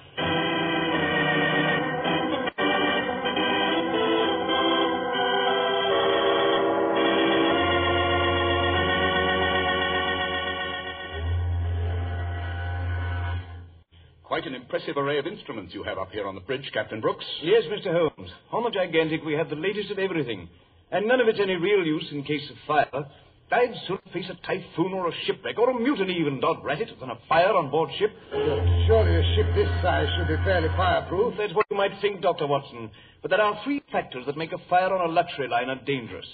Quite 14.23 14.47
an 14.47 14.55
impressive 14.55 14.97
array 14.97 15.19
of 15.19 15.27
instruments 15.27 15.75
you 15.75 15.83
have 15.83 15.99
up 15.99 16.11
here 16.11 16.27
on 16.27 16.33
the 16.33 16.41
bridge, 16.41 16.67
Captain 16.73 16.99
Brooks. 16.99 17.25
Yes, 17.43 17.63
Mr. 17.65 17.93
Holmes. 17.93 18.31
On 18.51 18.63
the 18.63 18.71
Gigantic, 18.71 19.23
we 19.23 19.33
have 19.33 19.49
the 19.49 19.55
latest 19.55 19.91
of 19.91 19.99
everything. 19.99 20.49
And 20.93 21.07
none 21.07 21.19
of 21.19 21.27
it's 21.27 21.39
any 21.39 21.55
real 21.55 21.83
use 21.83 22.07
in 22.11 22.23
case 22.23 22.47
of 22.51 22.55
fire. 22.67 23.05
I'd 23.51 23.73
sooner 23.87 23.99
face 24.13 24.29
a 24.29 24.35
typhoon 24.45 24.93
or 24.93 25.07
a 25.07 25.11
shipwreck 25.25 25.57
or 25.57 25.71
a 25.71 25.79
mutiny 25.79 26.13
even, 26.19 26.39
dod 26.39 26.63
rat 26.63 26.81
it, 26.81 26.89
than 26.99 27.09
a 27.09 27.17
fire 27.27 27.53
on 27.55 27.71
board 27.71 27.89
ship. 27.97 28.11
Surely 28.31 29.15
a 29.15 29.35
ship 29.35 29.55
this 29.55 29.69
size 29.81 30.07
should 30.17 30.27
be 30.27 30.43
fairly 30.43 30.69
fireproof. 30.69 31.33
That's 31.37 31.53
what 31.53 31.65
you 31.69 31.77
might 31.77 31.99
think, 31.99 32.21
Dr. 32.21 32.45
Watson. 32.45 32.91
But 33.21 33.31
there 33.31 33.41
are 33.41 33.59
three 33.63 33.81
factors 33.91 34.25
that 34.27 34.37
make 34.37 34.53
a 34.53 34.57
fire 34.69 34.93
on 34.93 35.09
a 35.09 35.13
luxury 35.13 35.47
liner 35.47 35.79
dangerous. 35.83 36.27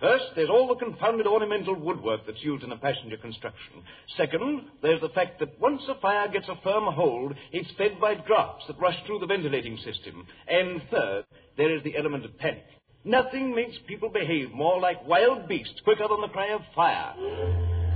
First, 0.00 0.24
there's 0.34 0.48
all 0.48 0.66
the 0.66 0.84
confounded 0.84 1.26
ornamental 1.26 1.74
woodwork 1.74 2.26
that's 2.26 2.42
used 2.42 2.64
in 2.64 2.72
a 2.72 2.76
passenger 2.76 3.16
construction. 3.16 3.82
Second, 4.16 4.62
there's 4.82 5.00
the 5.02 5.10
fact 5.10 5.38
that 5.40 5.60
once 5.60 5.82
a 5.88 6.00
fire 6.00 6.28
gets 6.28 6.48
a 6.48 6.60
firm 6.64 6.92
hold, 6.94 7.34
it's 7.52 7.70
fed 7.76 8.00
by 8.00 8.14
drafts 8.14 8.64
that 8.66 8.80
rush 8.80 8.96
through 9.06 9.18
the 9.20 9.26
ventilating 9.26 9.76
system. 9.78 10.26
And 10.48 10.82
third, 10.90 11.24
there 11.56 11.76
is 11.76 11.82
the 11.84 11.96
element 11.96 12.24
of 12.24 12.36
panic. 12.38 12.64
Nothing 13.04 13.54
makes 13.54 13.76
people 13.86 14.10
behave 14.10 14.52
more 14.52 14.78
like 14.78 15.06
wild 15.08 15.48
beasts 15.48 15.80
quicker 15.84 16.06
than 16.06 16.20
the 16.20 16.28
cry 16.28 16.52
of 16.52 16.60
fire. 16.74 17.14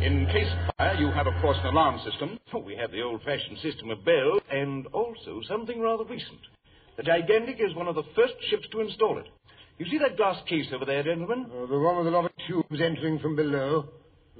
In 0.00 0.26
case 0.26 0.50
of 0.50 0.74
fire, 0.76 0.94
you 0.94 1.08
have, 1.10 1.26
of 1.26 1.34
course, 1.42 1.58
an 1.60 1.66
alarm 1.66 2.00
system. 2.08 2.38
Oh, 2.54 2.60
we 2.60 2.74
have 2.76 2.90
the 2.90 3.02
old-fashioned 3.02 3.58
system 3.58 3.90
of 3.90 4.02
bells, 4.04 4.40
and 4.50 4.86
also 4.88 5.42
something 5.46 5.78
rather 5.78 6.04
recent. 6.04 6.40
The 6.96 7.02
Gigantic 7.02 7.56
is 7.60 7.74
one 7.74 7.86
of 7.86 7.96
the 7.96 8.02
first 8.16 8.34
ships 8.48 8.66
to 8.72 8.80
install 8.80 9.18
it. 9.18 9.26
You 9.78 9.86
see 9.90 9.98
that 9.98 10.16
glass 10.16 10.40
case 10.48 10.66
over 10.72 10.86
there, 10.86 11.02
gentlemen? 11.02 11.46
Oh, 11.52 11.66
the 11.66 11.78
one 11.78 11.98
with 11.98 12.06
a 12.06 12.10
lot 12.10 12.24
of 12.24 12.32
tubes 12.48 12.80
entering 12.80 13.18
from 13.18 13.36
below. 13.36 13.86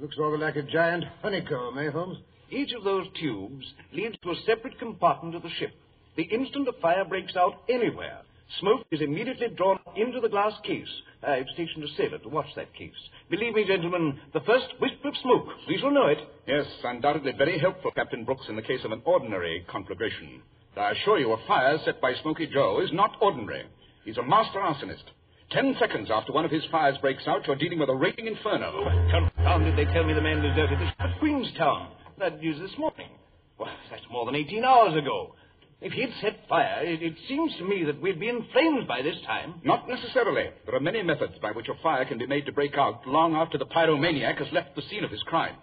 Looks 0.01 0.17
rather 0.17 0.37
like 0.37 0.55
a 0.55 0.63
giant 0.63 1.03
honeycomb, 1.21 1.77
eh, 1.77 1.91
Holmes? 1.91 2.17
Each 2.49 2.73
of 2.73 2.83
those 2.83 3.05
tubes 3.19 3.65
leads 3.93 4.15
to 4.23 4.31
a 4.31 4.35
separate 4.47 4.79
compartment 4.79 5.35
of 5.35 5.43
the 5.43 5.49
ship. 5.59 5.73
The 6.15 6.23
instant 6.23 6.67
a 6.67 6.73
fire 6.81 7.05
breaks 7.05 7.35
out 7.35 7.61
anywhere, 7.69 8.21
smoke 8.59 8.85
is 8.91 9.01
immediately 9.01 9.47
drawn 9.55 9.79
into 9.95 10.19
the 10.19 10.29
glass 10.29 10.53
case. 10.63 10.87
Uh, 11.23 11.31
I've 11.31 11.45
stationed 11.53 11.83
a 11.83 11.87
sailor 11.97 12.19
to 12.19 12.29
watch 12.29 12.47
that 12.55 12.73
case. 12.73 12.93
Believe 13.29 13.53
me, 13.55 13.65
gentlemen, 13.65 14.19
the 14.33 14.41
first 14.41 14.67
wisp 14.79 15.03
of 15.03 15.13
smoke, 15.21 15.47
we 15.67 15.77
shall 15.77 15.91
know 15.91 16.07
it. 16.07 16.19
Yes, 16.47 16.65
undoubtedly 16.83 17.33
very 17.37 17.59
helpful, 17.59 17.91
Captain 17.91 18.23
Brooks, 18.23 18.45
in 18.49 18.55
the 18.55 18.61
case 18.61 18.81
of 18.85 18.91
an 18.91 19.01
ordinary 19.05 19.65
conflagration. 19.69 20.41
I 20.77 20.91
assure 20.91 21.19
you, 21.19 21.31
a 21.31 21.47
fire 21.47 21.77
set 21.85 22.01
by 22.01 22.13
Smoky 22.21 22.47
Joe 22.47 22.81
is 22.81 22.91
not 22.91 23.15
ordinary. 23.21 23.63
He's 24.03 24.17
a 24.17 24.23
master 24.23 24.59
arsonist. 24.59 25.03
Ten 25.51 25.75
seconds 25.79 26.09
after 26.11 26.33
one 26.33 26.43
of 26.43 26.51
his 26.51 26.65
fires 26.71 26.97
breaks 26.99 27.27
out, 27.27 27.47
you're 27.47 27.55
dealing 27.55 27.79
with 27.79 27.89
a 27.89 27.95
raging 27.95 28.27
inferno. 28.27 28.83
Confound 29.11 29.67
it, 29.67 29.75
they 29.75 29.91
tell 29.93 30.03
me 30.03 30.13
the 30.13 30.21
man 30.21 30.41
deserted 30.41 30.79
the 30.79 30.85
ship 30.87 30.95
at 30.99 31.19
Queenstown. 31.19 31.91
That 32.19 32.43
is 32.43 32.59
this 32.59 32.77
morning. 32.77 33.09
Well, 33.57 33.69
that's 33.89 34.03
more 34.11 34.25
than 34.25 34.35
18 34.35 34.63
hours 34.65 34.97
ago. 34.97 35.35
If 35.81 35.91
he'd 35.91 36.13
set 36.21 36.47
fire, 36.47 36.81
it, 36.83 37.03
it 37.03 37.15
seems 37.27 37.55
to 37.57 37.65
me 37.67 37.83
that 37.83 38.01
we'd 38.01 38.19
be 38.19 38.29
in 38.29 38.45
flames 38.53 38.85
by 38.87 39.01
this 39.01 39.17
time. 39.25 39.55
Not 39.63 39.87
necessarily. 39.87 40.49
There 40.65 40.75
are 40.75 40.79
many 40.79 41.03
methods 41.03 41.33
by 41.41 41.51
which 41.51 41.67
a 41.67 41.81
fire 41.83 42.05
can 42.05 42.17
be 42.17 42.25
made 42.27 42.45
to 42.45 42.51
break 42.51 42.77
out 42.77 43.05
long 43.05 43.35
after 43.35 43.57
the 43.57 43.65
pyromaniac 43.65 44.37
has 44.37 44.51
left 44.53 44.75
the 44.75 44.81
scene 44.89 45.03
of 45.03 45.11
his 45.11 45.21
crime. 45.23 45.55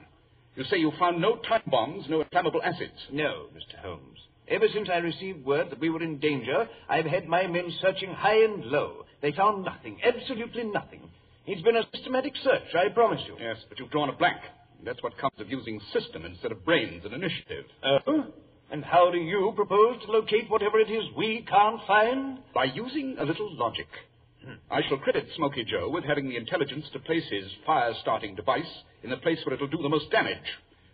You 0.55 0.65
say 0.65 0.77
you 0.77 0.93
found 0.99 1.21
no 1.21 1.37
time 1.37 1.63
bombs, 1.67 2.05
no 2.09 2.21
inflammable 2.21 2.63
acids. 2.63 2.93
No, 3.11 3.47
Mr. 3.57 3.81
Holmes. 3.81 4.19
Ever 4.49 4.67
since 4.75 4.89
I 4.93 4.99
received 4.99 5.47
word 5.47 5.71
that 5.71 5.81
we 5.81 5.89
were 5.89 6.03
in 6.03 6.19
danger, 6.19 6.69
I've 6.89 7.07
had 7.07 7.27
my 7.27 7.47
men 7.47 7.73
searching 7.81 8.13
high 8.13 8.45
and 8.45 8.67
low. 8.67 9.07
They 9.23 9.33
found 9.33 9.65
nothing, 9.65 9.99
absolutely 10.05 10.65
nothing. 10.65 11.01
It's 11.47 11.63
been 11.63 11.77
a 11.77 11.87
systematic 11.95 12.35
search, 12.45 12.75
I 12.77 12.91
promise 12.91 13.21
you. 13.27 13.37
Yes, 13.41 13.57
but 13.69 13.79
you've 13.79 13.91
drawn 13.91 14.11
a 14.11 14.13
blank. 14.13 14.39
That's 14.85 15.03
what 15.03 15.17
comes 15.17 15.39
of 15.39 15.49
using 15.49 15.81
system 15.93 16.27
instead 16.27 16.53
of 16.53 16.65
brains 16.65 17.05
and 17.05 17.15
initiative. 17.15 17.65
Oh? 17.85 18.27
And 18.73 18.83
how 18.83 19.11
do 19.11 19.19
you 19.19 19.53
propose 19.55 20.03
to 20.03 20.11
locate 20.11 20.49
whatever 20.49 20.81
it 20.81 20.91
is 20.91 21.05
we 21.15 21.45
can't 21.47 21.79
find? 21.87 22.39
By 22.55 22.65
using 22.65 23.17
a 23.19 23.25
little 23.25 23.55
logic. 23.55 23.87
I 24.71 24.81
shall 24.89 24.97
credit 24.97 25.29
Smoky 25.37 25.63
Joe 25.65 25.91
with 25.91 26.05
having 26.05 26.27
the 26.27 26.39
intelligence 26.39 26.87
to 26.95 26.99
place 26.99 27.25
his 27.31 27.45
fire 27.67 27.93
starting 28.01 28.35
device 28.35 28.65
in 29.03 29.11
the 29.11 29.19
place 29.19 29.39
where 29.45 29.55
it'll 29.55 29.69
do 29.69 29.83
the 29.83 29.91
most 29.91 30.11
damage. 30.11 30.39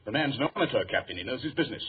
The 0.05 0.11
man's 0.11 0.39
no 0.41 0.51
amateur, 0.57 0.85
Captain. 0.87 1.17
He 1.17 1.23
knows 1.23 1.43
his 1.43 1.53
business. 1.53 1.83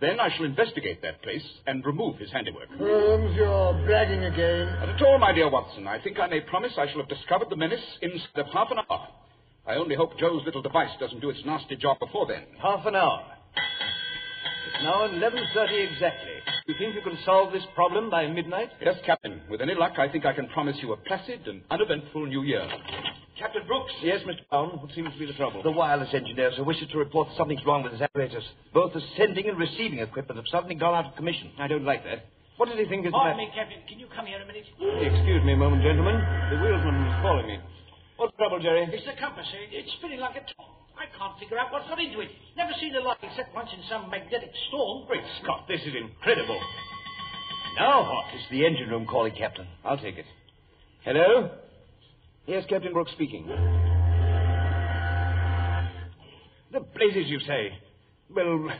Then 0.00 0.20
I 0.20 0.34
shall 0.34 0.46
investigate 0.46 1.02
that 1.02 1.22
place 1.22 1.44
and 1.66 1.84
remove 1.84 2.16
his 2.16 2.30
handiwork. 2.32 2.70
Holmes, 2.78 3.36
you're 3.36 3.74
bragging 3.84 4.24
again. 4.24 4.66
Not 4.80 4.88
at 4.88 5.02
all, 5.02 5.18
my 5.18 5.32
dear 5.32 5.50
Watson. 5.50 5.86
I 5.86 6.00
think 6.00 6.18
I 6.18 6.28
may 6.28 6.40
promise 6.40 6.72
I 6.78 6.86
shall 6.88 7.00
have 7.00 7.08
discovered 7.10 7.50
the 7.50 7.56
menace 7.56 7.84
inside 8.00 8.36
of 8.36 8.46
half 8.54 8.68
an 8.70 8.78
hour. 8.78 9.08
I 9.66 9.74
only 9.74 9.96
hope 9.96 10.18
Joe's 10.18 10.44
little 10.46 10.62
device 10.62 10.90
doesn't 10.98 11.20
do 11.20 11.28
its 11.28 11.40
nasty 11.44 11.76
job 11.76 11.98
before 11.98 12.26
then. 12.26 12.44
Half 12.60 12.86
an 12.86 12.96
hour. 12.96 13.22
It's 14.66 14.82
now 14.82 15.06
11.30 15.06 15.92
exactly. 15.92 16.32
You 16.66 16.74
think 16.78 16.94
you 16.94 17.02
can 17.02 17.16
solve 17.24 17.52
this 17.52 17.62
problem 17.74 18.10
by 18.10 18.26
midnight? 18.26 18.70
Yes, 18.80 18.96
Captain. 19.06 19.40
With 19.48 19.60
any 19.60 19.74
luck, 19.74 19.92
I 19.98 20.08
think 20.08 20.26
I 20.26 20.32
can 20.32 20.48
promise 20.48 20.76
you 20.82 20.92
a 20.92 20.96
placid 20.96 21.46
and 21.46 21.62
uneventful 21.70 22.26
New 22.26 22.42
Year. 22.42 22.66
Captain 23.38 23.62
Brooks. 23.66 23.92
Yes, 24.02 24.20
Mr. 24.26 24.40
Brown. 24.50 24.68
What 24.80 24.90
seems 24.94 25.12
to 25.12 25.18
be 25.18 25.26
the 25.26 25.34
trouble? 25.34 25.62
The 25.62 25.70
wireless 25.70 26.08
engineer, 26.12 26.50
sir, 26.56 26.64
wishes 26.64 26.88
to 26.90 26.98
report 26.98 27.28
that 27.28 27.36
something's 27.36 27.64
wrong 27.64 27.82
with 27.82 27.92
his 27.92 28.00
apparatus. 28.00 28.42
Both 28.74 28.94
the 28.94 29.00
sending 29.16 29.48
and 29.48 29.58
receiving 29.58 30.00
equipment 30.00 30.36
have 30.38 30.48
suddenly 30.50 30.74
gone 30.74 30.94
out 30.94 31.10
of 31.12 31.16
commission. 31.16 31.50
I 31.58 31.68
don't 31.68 31.84
like 31.84 32.02
that. 32.04 32.26
What 32.56 32.68
does 32.70 32.78
he 32.78 32.86
think 32.86 33.04
is 33.04 33.12
the 33.12 33.18
Pardon 33.18 33.36
matter? 33.36 33.50
me, 33.50 33.54
Captain. 33.54 33.78
Can 33.86 33.98
you 34.00 34.06
come 34.16 34.24
here 34.26 34.40
a 34.40 34.46
minute? 34.46 34.64
Excuse 34.64 35.44
me 35.44 35.52
a 35.52 35.56
moment, 35.56 35.82
gentlemen. 35.82 36.16
The 36.50 36.56
wheelsman 36.56 36.96
is 37.06 37.22
calling 37.22 37.46
me. 37.46 37.58
What's 38.16 38.32
the 38.32 38.38
trouble, 38.38 38.58
Jerry? 38.60 38.88
It's 38.90 39.04
the 39.04 39.12
compass. 39.20 39.44
sir. 39.52 39.60
It's 39.70 39.92
spinning 40.00 40.20
like 40.20 40.36
a 40.36 40.44
top. 40.56 40.75
I 40.96 41.04
can't 41.18 41.38
figure 41.38 41.58
out 41.58 41.72
what's 41.72 41.88
got 41.88 42.00
into 42.00 42.20
it. 42.20 42.30
Never 42.56 42.72
seen 42.80 42.94
a 42.96 43.00
light 43.00 43.18
except 43.22 43.54
once 43.54 43.68
in 43.72 43.80
some 43.88 44.10
magnetic 44.10 44.50
storm. 44.68 45.06
Great 45.06 45.22
Scott, 45.42 45.66
this 45.68 45.80
is 45.82 45.94
incredible. 45.94 46.58
Now 47.78 48.02
what? 48.02 48.24
It's 48.34 48.48
the 48.50 48.64
engine 48.64 48.88
room 48.88 49.06
calling, 49.06 49.34
Captain. 49.36 49.66
I'll 49.84 49.98
take 49.98 50.16
it. 50.16 50.24
Hello? 51.04 51.50
Yes, 52.46 52.64
Captain 52.68 52.92
Brooks 52.92 53.12
speaking. 53.12 53.46
The 56.72 56.80
blazes, 56.80 57.28
you 57.28 57.40
say? 57.40 57.72
Well, 58.34 58.70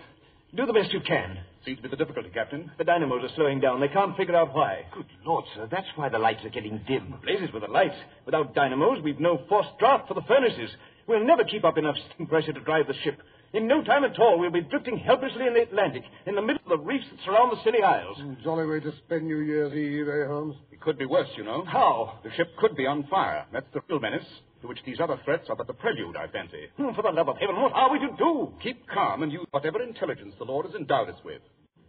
do 0.54 0.66
the 0.66 0.72
best 0.72 0.92
you 0.92 1.00
can. 1.00 1.38
Seems 1.64 1.78
to 1.78 1.82
be 1.82 1.88
the 1.88 1.96
difficulty, 1.96 2.30
Captain. 2.32 2.70
The 2.78 2.84
dynamos 2.84 3.24
are 3.24 3.34
slowing 3.36 3.60
down. 3.60 3.80
They 3.80 3.88
can't 3.88 4.16
figure 4.16 4.36
out 4.36 4.54
why. 4.54 4.86
Good 4.94 5.06
Lord, 5.24 5.44
sir, 5.54 5.68
that's 5.70 5.86
why 5.96 6.08
the 6.08 6.18
lights 6.18 6.44
are 6.44 6.50
getting 6.50 6.80
dim. 6.86 7.14
Blazes 7.22 7.50
with 7.52 7.62
the 7.64 7.70
lights. 7.70 7.96
Without 8.24 8.54
dynamos, 8.54 9.02
we've 9.02 9.20
no 9.20 9.42
forced 9.48 9.76
draft 9.78 10.08
for 10.08 10.14
the 10.14 10.22
furnaces. 10.22 10.70
We'll 11.06 11.24
never 11.24 11.44
keep 11.44 11.64
up 11.64 11.78
enough 11.78 11.96
steam 12.14 12.26
pressure 12.26 12.52
to 12.52 12.60
drive 12.60 12.86
the 12.88 12.94
ship. 13.04 13.20
In 13.52 13.68
no 13.68 13.82
time 13.82 14.04
at 14.04 14.18
all, 14.18 14.38
we'll 14.38 14.50
be 14.50 14.60
drifting 14.62 14.98
helplessly 14.98 15.46
in 15.46 15.54
the 15.54 15.62
Atlantic, 15.62 16.02
in 16.26 16.34
the 16.34 16.42
middle 16.42 16.60
of 16.64 16.68
the 16.80 16.84
reefs 16.84 17.06
that 17.10 17.20
surround 17.24 17.52
the 17.52 17.62
Scilly 17.62 17.82
Isles. 17.82 18.18
Jolly 18.42 18.66
way 18.66 18.80
to 18.80 18.92
spend 18.98 19.24
New 19.26 19.38
Year's 19.38 19.72
Eve, 19.72 20.08
eh, 20.08 20.26
Holmes? 20.26 20.56
It 20.72 20.80
could 20.80 20.98
be 20.98 21.06
worse, 21.06 21.28
you 21.36 21.44
know. 21.44 21.64
How? 21.64 22.18
The 22.24 22.30
ship 22.32 22.48
could 22.58 22.76
be 22.76 22.86
on 22.86 23.04
fire. 23.04 23.46
That's 23.52 23.66
the 23.72 23.80
real 23.88 24.00
menace, 24.00 24.26
to 24.62 24.66
which 24.68 24.80
these 24.84 24.98
other 25.00 25.18
threats 25.24 25.48
are 25.48 25.54
but 25.56 25.68
the 25.68 25.74
prelude, 25.74 26.16
I 26.16 26.26
fancy. 26.26 26.66
Hmm, 26.76 26.92
For 26.94 27.02
the 27.02 27.10
love 27.12 27.28
of 27.28 27.36
heaven, 27.38 27.60
what 27.62 27.72
are 27.72 27.90
we 27.92 28.00
to 28.00 28.08
do? 28.18 28.52
Keep 28.62 28.88
calm 28.88 29.22
and 29.22 29.30
use 29.30 29.46
whatever 29.52 29.80
intelligence 29.82 30.34
the 30.38 30.44
Lord 30.44 30.66
has 30.66 30.74
endowed 30.74 31.08
us 31.08 31.18
with. 31.24 31.40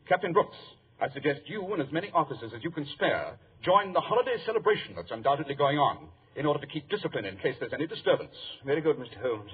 Captain 0.07 0.31
Brooks, 0.33 0.55
I 1.01 1.09
suggest 1.09 1.41
you 1.47 1.65
and 1.73 1.81
as 1.81 1.91
many 1.91 2.11
officers 2.13 2.51
as 2.55 2.63
you 2.63 2.71
can 2.71 2.85
spare 2.93 3.37
join 3.63 3.91
the 3.91 3.99
holiday 3.99 4.35
celebration 4.45 4.93
that's 4.95 5.09
undoubtedly 5.11 5.55
going 5.55 5.79
on 5.79 6.07
in 6.37 6.45
order 6.45 6.59
to 6.61 6.67
keep 6.67 6.87
discipline 6.89 7.25
in 7.25 7.35
case 7.37 7.55
there's 7.59 7.73
any 7.73 7.87
disturbance. 7.87 8.35
Very 8.65 8.79
good, 8.81 8.97
Mr. 8.97 9.19
Holmes. 9.21 9.51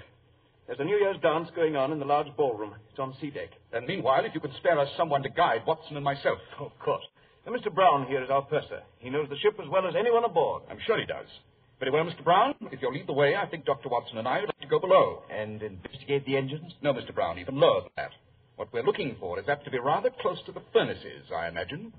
There's 0.67 0.79
a 0.79 0.83
New 0.83 0.97
Year's 0.97 1.17
dance 1.21 1.49
going 1.55 1.75
on 1.75 1.91
in 1.91 1.99
the 1.99 2.05
large 2.05 2.27
ballroom. 2.37 2.75
It's 2.89 2.99
on 2.99 3.15
sea 3.19 3.31
deck. 3.31 3.49
And 3.73 3.85
meanwhile, 3.87 4.23
if 4.25 4.33
you 4.33 4.39
could 4.39 4.53
spare 4.59 4.79
us 4.79 4.89
someone 4.95 5.23
to 5.23 5.29
guide 5.29 5.61
Watson 5.65 5.95
and 5.95 6.05
myself. 6.05 6.37
Oh, 6.59 6.65
of 6.65 6.79
course. 6.79 7.03
And 7.45 7.55
Mr. 7.55 7.73
Brown 7.73 8.07
here 8.07 8.23
is 8.23 8.29
our 8.29 8.43
purser. 8.43 8.81
He 8.99 9.09
knows 9.09 9.27
the 9.29 9.37
ship 9.37 9.55
as 9.61 9.67
well 9.69 9.87
as 9.87 9.95
anyone 9.97 10.23
aboard. 10.23 10.63
I'm 10.69 10.77
sure 10.85 10.99
he 10.99 11.05
does. 11.05 11.27
Very 11.79 11.91
well, 11.91 12.05
Mr. 12.05 12.23
Brown. 12.23 12.53
If 12.71 12.81
you'll 12.81 12.93
lead 12.93 13.07
the 13.07 13.13
way, 13.13 13.35
I 13.35 13.45
think 13.47 13.65
Dr. 13.65 13.89
Watson 13.89 14.17
and 14.17 14.27
I 14.27 14.39
would 14.39 14.47
like 14.47 14.61
to 14.61 14.67
go 14.67 14.79
below. 14.79 15.23
And 15.29 15.61
investigate 15.61 16.25
the 16.25 16.37
engines? 16.37 16.71
No, 16.81 16.93
Mr. 16.93 17.13
Brown, 17.13 17.39
even 17.39 17.59
lower 17.59 17.81
than 17.81 17.89
that. 17.97 18.11
What 18.55 18.71
we're 18.71 18.83
looking 18.83 19.17
for 19.19 19.39
is 19.39 19.49
apt 19.49 19.65
to 19.65 19.71
be 19.71 19.79
rather 19.79 20.09
close 20.21 20.37
to 20.45 20.53
the 20.53 20.61
furnaces, 20.71 21.25
I 21.35 21.47
imagine. 21.49 21.91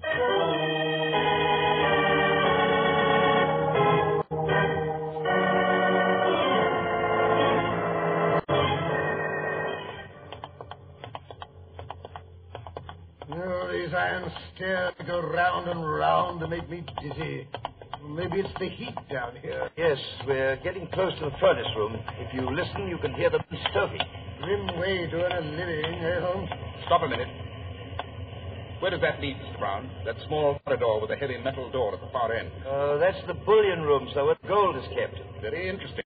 These 14.34 14.64
to 14.98 15.04
go 15.06 15.20
round 15.20 15.68
and 15.68 15.84
round 15.84 16.40
to 16.40 16.48
make 16.48 16.68
me 16.68 16.84
dizzy. 17.02 17.46
Maybe 18.08 18.40
it's 18.40 18.52
the 18.58 18.68
heat 18.68 18.94
down 19.10 19.36
here. 19.40 19.70
Yes, 19.76 19.98
we're 20.26 20.56
getting 20.56 20.86
close 20.88 21.12
to 21.20 21.24
the 21.26 21.36
furnace 21.40 21.66
room. 21.76 21.96
If 22.18 22.34
you 22.34 22.42
listen, 22.50 22.88
you 22.88 22.98
can 22.98 23.14
hear 23.14 23.30
them 23.30 23.40
stoking. 23.70 24.00
Grim 24.42 24.78
way 24.78 25.06
to 25.06 25.16
earn 25.24 25.32
a 25.32 25.40
living, 25.40 25.94
eh, 26.04 26.20
Holmes? 26.20 26.50
Stop 26.86 27.02
a 27.02 27.08
minute. 27.08 27.28
Where 28.80 28.90
does 28.90 29.00
that 29.00 29.20
lead, 29.20 29.36
Mr. 29.36 29.58
Brown? 29.58 29.90
That 30.04 30.16
small 30.26 30.58
corridor 30.66 31.00
with 31.00 31.10
a 31.12 31.16
heavy 31.16 31.38
metal 31.38 31.70
door 31.70 31.94
at 31.94 32.00
the 32.00 32.08
far 32.12 32.32
end. 32.34 32.50
Uh, 32.68 32.98
that's 32.98 33.16
the 33.26 33.34
bullion 33.34 33.80
room, 33.82 34.06
sir, 34.12 34.24
where 34.24 34.36
gold 34.46 34.76
is 34.76 34.84
kept. 34.94 35.16
Very 35.40 35.68
interesting. 35.70 36.04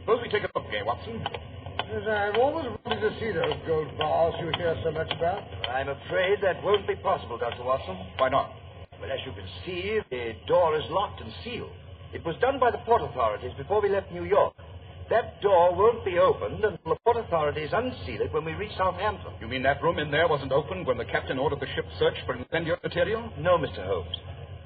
Suppose 0.00 0.20
we 0.22 0.28
take 0.28 0.42
a 0.44 0.50
look, 0.54 0.66
eh, 0.74 0.82
Watson? 0.84 1.24
Yes, 1.92 2.08
I've 2.08 2.40
always 2.40 2.64
wanted 2.86 3.04
to 3.04 3.12
see 3.20 3.32
those 3.32 3.52
gold 3.66 3.98
bars 3.98 4.32
you 4.40 4.48
hear 4.56 4.74
so 4.82 4.92
much 4.92 5.12
about. 5.12 5.44
I'm 5.68 5.90
afraid 5.90 6.38
that 6.40 6.62
won't 6.64 6.88
be 6.88 6.96
possible, 6.96 7.36
Dr. 7.36 7.64
Watson. 7.64 7.94
Why 8.16 8.30
not? 8.30 8.50
Well, 8.98 9.12
as 9.12 9.20
you 9.26 9.32
can 9.32 9.44
see, 9.66 10.00
the 10.08 10.32
door 10.48 10.74
is 10.74 10.84
locked 10.88 11.20
and 11.20 11.30
sealed. 11.44 11.68
It 12.14 12.24
was 12.24 12.34
done 12.40 12.58
by 12.58 12.70
the 12.70 12.78
port 12.88 13.02
authorities 13.02 13.52
before 13.58 13.82
we 13.82 13.90
left 13.90 14.10
New 14.10 14.24
York. 14.24 14.54
That 15.10 15.42
door 15.42 15.76
won't 15.76 16.02
be 16.02 16.16
opened 16.16 16.64
until 16.64 16.96
the 16.96 17.00
port 17.04 17.18
authorities 17.18 17.68
unseal 17.74 18.22
it 18.22 18.32
when 18.32 18.46
we 18.46 18.54
reach 18.54 18.72
Southampton. 18.78 19.34
You 19.42 19.48
mean 19.48 19.62
that 19.64 19.82
room 19.82 19.98
in 19.98 20.10
there 20.10 20.28
wasn't 20.28 20.52
opened 20.52 20.86
when 20.86 20.96
the 20.96 21.04
captain 21.04 21.38
ordered 21.38 21.60
the 21.60 21.68
ship 21.76 21.84
searched 21.98 22.24
for 22.24 22.34
incendiary 22.34 22.80
material? 22.82 23.30
No, 23.38 23.58
Mr. 23.58 23.84
Holmes. 23.84 24.16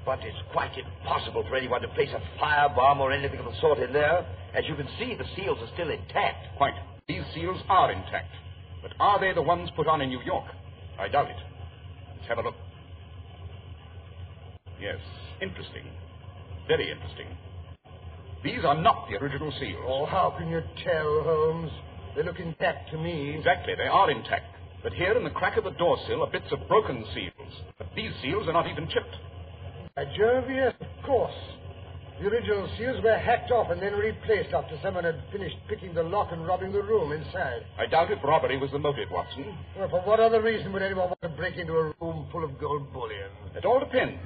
But 0.04 0.20
it's 0.22 0.38
quite 0.52 0.78
impossible 0.78 1.44
for 1.48 1.56
anyone 1.56 1.82
to 1.82 1.88
place 1.88 2.10
a 2.14 2.22
firebomb 2.38 3.00
or 3.00 3.10
anything 3.10 3.40
of 3.40 3.46
the 3.46 3.60
sort 3.60 3.80
in 3.80 3.92
there. 3.92 4.24
As 4.54 4.62
you 4.68 4.76
can 4.76 4.86
see, 5.00 5.16
the 5.18 5.26
seals 5.34 5.58
are 5.58 5.74
still 5.74 5.90
intact. 5.90 6.56
Quite. 6.56 6.74
These 7.08 7.22
seals 7.34 7.60
are 7.68 7.92
intact. 7.92 8.34
But 8.82 8.92
are 8.98 9.20
they 9.20 9.32
the 9.32 9.42
ones 9.42 9.70
put 9.76 9.86
on 9.86 10.00
in 10.00 10.08
New 10.08 10.20
York? 10.22 10.46
I 10.98 11.06
doubt 11.06 11.30
it. 11.30 11.36
Let's 12.16 12.28
have 12.28 12.38
a 12.38 12.42
look. 12.42 12.56
Yes, 14.80 14.98
interesting. 15.40 15.84
Very 16.66 16.90
interesting. 16.90 17.28
These 18.42 18.64
are 18.64 18.74
not 18.74 19.06
the 19.08 19.22
original 19.22 19.52
seals. 19.60 19.84
Oh, 19.86 20.04
how 20.04 20.34
can 20.36 20.48
you 20.48 20.60
tell, 20.82 21.22
Holmes? 21.22 21.70
They 22.16 22.24
look 22.24 22.40
intact 22.40 22.90
to 22.90 22.98
me. 22.98 23.36
Exactly, 23.36 23.74
they 23.76 23.86
are 23.86 24.10
intact. 24.10 24.56
But 24.82 24.92
here 24.92 25.16
in 25.16 25.22
the 25.22 25.30
crack 25.30 25.56
of 25.56 25.64
the 25.64 25.70
door 25.70 25.96
sill 26.08 26.24
are 26.24 26.30
bits 26.30 26.50
of 26.50 26.66
broken 26.66 27.04
seals. 27.14 27.52
But 27.78 27.88
these 27.94 28.10
seals 28.20 28.48
are 28.48 28.52
not 28.52 28.66
even 28.66 28.88
chipped. 28.88 29.14
By 29.94 30.06
Jove, 30.16 30.50
yes, 30.50 30.74
of 30.80 31.04
course. 31.04 31.34
The 32.20 32.28
original 32.28 32.66
seals 32.78 33.02
were 33.04 33.18
hacked 33.18 33.50
off 33.50 33.70
and 33.70 33.80
then 33.80 33.92
replaced 33.92 34.54
after 34.54 34.78
someone 34.82 35.04
had 35.04 35.20
finished 35.30 35.56
picking 35.68 35.92
the 35.92 36.02
lock 36.02 36.32
and 36.32 36.46
robbing 36.46 36.72
the 36.72 36.82
room 36.82 37.12
inside. 37.12 37.66
I 37.78 37.84
doubt 37.84 38.10
if 38.10 38.24
robbery 38.24 38.56
was 38.56 38.70
the 38.70 38.78
motive, 38.78 39.10
Watson. 39.10 39.54
Well, 39.76 39.90
for 39.90 40.00
what 40.00 40.18
other 40.18 40.40
reason 40.40 40.72
would 40.72 40.80
anyone 40.80 41.08
want 41.08 41.20
to 41.22 41.28
break 41.28 41.56
into 41.56 41.74
a 41.74 41.92
room 42.00 42.26
full 42.32 42.42
of 42.42 42.58
gold 42.58 42.90
bullion? 42.92 43.28
It 43.54 43.66
all 43.66 43.80
depends. 43.80 44.18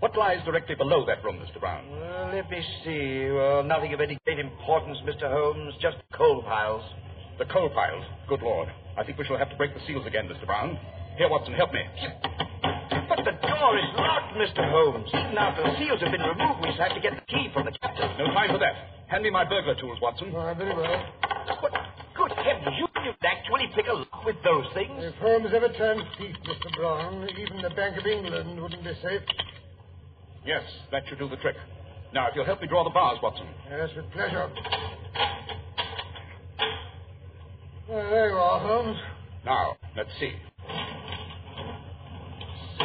What 0.00 0.16
lies 0.16 0.44
directly 0.44 0.74
below 0.74 1.06
that 1.06 1.24
room, 1.24 1.36
Mr. 1.40 1.58
Brown? 1.58 1.90
Well, 1.90 2.30
let 2.34 2.50
me 2.50 2.62
see. 2.84 3.30
Well, 3.30 3.64
nothing 3.64 3.94
of 3.94 4.00
any 4.00 4.18
great 4.26 4.38
importance, 4.38 4.98
Mr. 5.06 5.32
Holmes. 5.32 5.74
Just 5.80 5.96
coal 6.12 6.42
piles. 6.42 6.84
The 7.38 7.46
coal 7.46 7.70
piles. 7.70 8.04
Good 8.28 8.42
Lord. 8.42 8.68
I 8.98 9.04
think 9.04 9.16
we 9.16 9.24
shall 9.24 9.38
have 9.38 9.48
to 9.50 9.56
break 9.56 9.72
the 9.72 9.80
seals 9.86 10.06
again, 10.06 10.28
Mr. 10.28 10.44
Brown. 10.44 10.78
Here, 11.16 11.28
Watson, 11.28 11.54
help 11.54 11.72
me. 11.72 11.80
But 13.08 13.24
the 13.24 13.32
door 13.40 13.78
is 13.78 13.90
locked, 13.96 14.36
Mr. 14.36 14.70
Holmes. 14.70 15.08
Even 15.08 15.38
after 15.38 15.62
the 15.64 15.74
seals 15.78 16.00
have 16.00 16.12
been 16.12 16.20
removed, 16.20 16.60
we 16.62 16.70
shall 16.76 16.88
have 16.88 16.94
to 16.94 17.00
get 17.00 17.16
the 17.16 17.24
key 17.26 17.48
from 17.52 17.64
the 17.64 17.72
captain. 17.72 18.10
No 18.18 18.26
time 18.32 18.50
for 18.52 18.58
that. 18.58 19.08
Hand 19.08 19.24
me 19.24 19.30
my 19.30 19.44
burglar 19.48 19.74
tools, 19.80 19.98
Watson. 20.02 20.32
Ah, 20.36 20.52
very 20.54 20.76
well. 20.76 21.06
But, 21.62 21.72
good 22.14 22.32
heavens, 22.32 22.76
you 22.76 22.86
can 22.92 23.14
actually 23.24 23.72
pick 23.74 23.86
a 23.88 23.94
lock 23.94 24.24
with 24.24 24.36
those 24.44 24.66
things? 24.74 24.92
If 25.00 25.14
Holmes 25.16 25.48
ever 25.54 25.68
turned 25.72 26.02
thief, 26.18 26.36
Mr. 26.44 26.76
Brown, 26.76 27.26
even 27.38 27.62
the 27.62 27.70
Bank 27.70 27.96
of 27.96 28.06
England 28.06 28.60
wouldn't 28.60 28.84
be 28.84 28.92
safe. 29.02 29.22
Yes, 30.44 30.62
that 30.92 31.02
should 31.08 31.18
do 31.18 31.28
the 31.28 31.36
trick. 31.36 31.56
Now, 32.12 32.28
if 32.28 32.34
you'll 32.34 32.44
help 32.44 32.60
me 32.60 32.68
draw 32.68 32.84
the 32.84 32.90
bars, 32.90 33.18
Watson. 33.22 33.46
Yes, 33.70 33.88
with 33.96 34.10
pleasure. 34.12 34.50
Well, 37.88 38.10
there 38.10 38.30
you 38.30 38.36
are, 38.36 38.60
Holmes. 38.60 38.98
Now, 39.44 39.76
let's 39.96 40.10
see. 40.20 40.32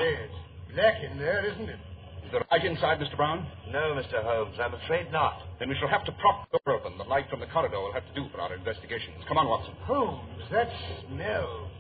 Say, 0.04 0.20
it's 0.20 0.76
black 0.76 0.96
in 1.00 1.18
there, 1.18 1.46
isn't 1.48 1.70
it? 1.70 1.80
Is 2.26 2.32
there 2.32 2.44
light 2.52 2.66
inside, 2.66 3.00
Mr. 3.00 3.16
Brown? 3.16 3.48
No, 3.72 3.96
Mr. 3.96 4.22
Holmes, 4.22 4.58
I'm 4.60 4.74
afraid 4.74 5.10
not. 5.14 5.40
Then 5.60 5.70
we 5.70 5.76
shall 5.80 5.88
have 5.88 6.04
to 6.04 6.12
prop 6.20 6.52
the 6.52 6.60
door 6.66 6.76
open. 6.76 6.98
The 6.98 7.06
light 7.06 7.30
from 7.30 7.40
the 7.40 7.48
corridor 7.48 7.80
will 7.80 7.94
have 7.94 8.06
to 8.08 8.14
do 8.14 8.28
for 8.34 8.42
our 8.42 8.54
investigations. 8.54 9.24
Come 9.30 9.38
on, 9.38 9.48
Watson. 9.48 9.74
Holmes, 9.84 10.44
that 10.52 10.68
smell. 11.08 11.72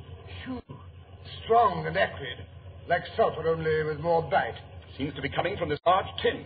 Phew. 0.45 0.61
Strong 1.43 1.85
and 1.85 1.97
acrid. 1.97 2.37
Like 2.87 3.03
sulphur, 3.17 3.45
only 3.45 3.83
with 3.83 3.99
more 3.99 4.21
bite. 4.21 4.55
Seems 4.97 5.13
to 5.15 5.21
be 5.21 5.29
coming 5.29 5.57
from 5.57 5.67
this 5.67 5.79
large 5.85 6.07
tin. 6.21 6.45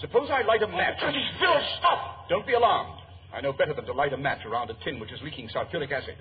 Suppose 0.00 0.28
I 0.30 0.42
light 0.42 0.60
a 0.60 0.66
oh, 0.66 0.76
match. 0.76 1.00
Phil, 1.00 1.60
stop! 1.78 2.28
Don't 2.28 2.46
be 2.46 2.52
alarmed. 2.52 3.00
I 3.32 3.40
know 3.40 3.54
better 3.54 3.72
than 3.72 3.86
to 3.86 3.94
light 3.94 4.12
a 4.12 4.18
match 4.18 4.44
around 4.44 4.68
a 4.68 4.74
tin 4.84 5.00
which 5.00 5.12
is 5.12 5.20
leaking 5.22 5.48
sulfuric 5.48 5.90
acid. 5.90 6.16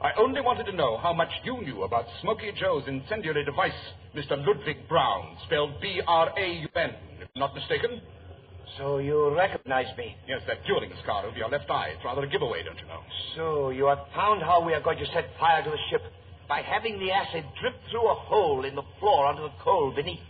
I 0.00 0.12
only 0.16 0.40
wanted 0.40 0.66
to 0.66 0.72
know 0.72 0.96
how 0.96 1.12
much 1.12 1.30
you 1.42 1.60
knew 1.60 1.82
about 1.82 2.06
Smoky 2.22 2.52
Joe's 2.54 2.84
incendiary 2.86 3.44
device, 3.44 3.72
Mr. 4.14 4.38
Ludwig 4.46 4.88
Brown, 4.88 5.36
spelled 5.44 5.80
B-R-A-U-N, 5.80 6.90
if 7.20 7.28
I'm 7.34 7.40
not 7.40 7.52
mistaken. 7.52 8.00
So 8.78 8.98
you 8.98 9.34
recognize 9.34 9.86
me? 9.98 10.14
Yes, 10.28 10.42
that 10.46 10.64
dueling 10.68 10.92
scar 11.02 11.26
over 11.26 11.36
your 11.36 11.48
left 11.48 11.68
eye. 11.68 11.94
It's 11.96 12.04
rather 12.04 12.22
a 12.22 12.28
giveaway, 12.28 12.62
don't 12.62 12.78
you 12.78 12.86
know? 12.86 13.02
So 13.34 13.70
you 13.70 13.86
have 13.86 13.98
found 14.14 14.40
how 14.40 14.64
we 14.64 14.72
are 14.72 14.80
going 14.80 14.98
to 14.98 15.06
set 15.06 15.30
fire 15.40 15.64
to 15.64 15.70
the 15.70 15.82
ship 15.90 16.02
by 16.48 16.62
having 16.62 17.00
the 17.00 17.10
acid 17.10 17.44
drip 17.60 17.74
through 17.90 18.08
a 18.08 18.14
hole 18.14 18.64
in 18.64 18.76
the 18.76 18.86
floor 19.00 19.26
onto 19.26 19.42
the 19.42 19.52
coal 19.64 19.92
beneath. 19.96 20.22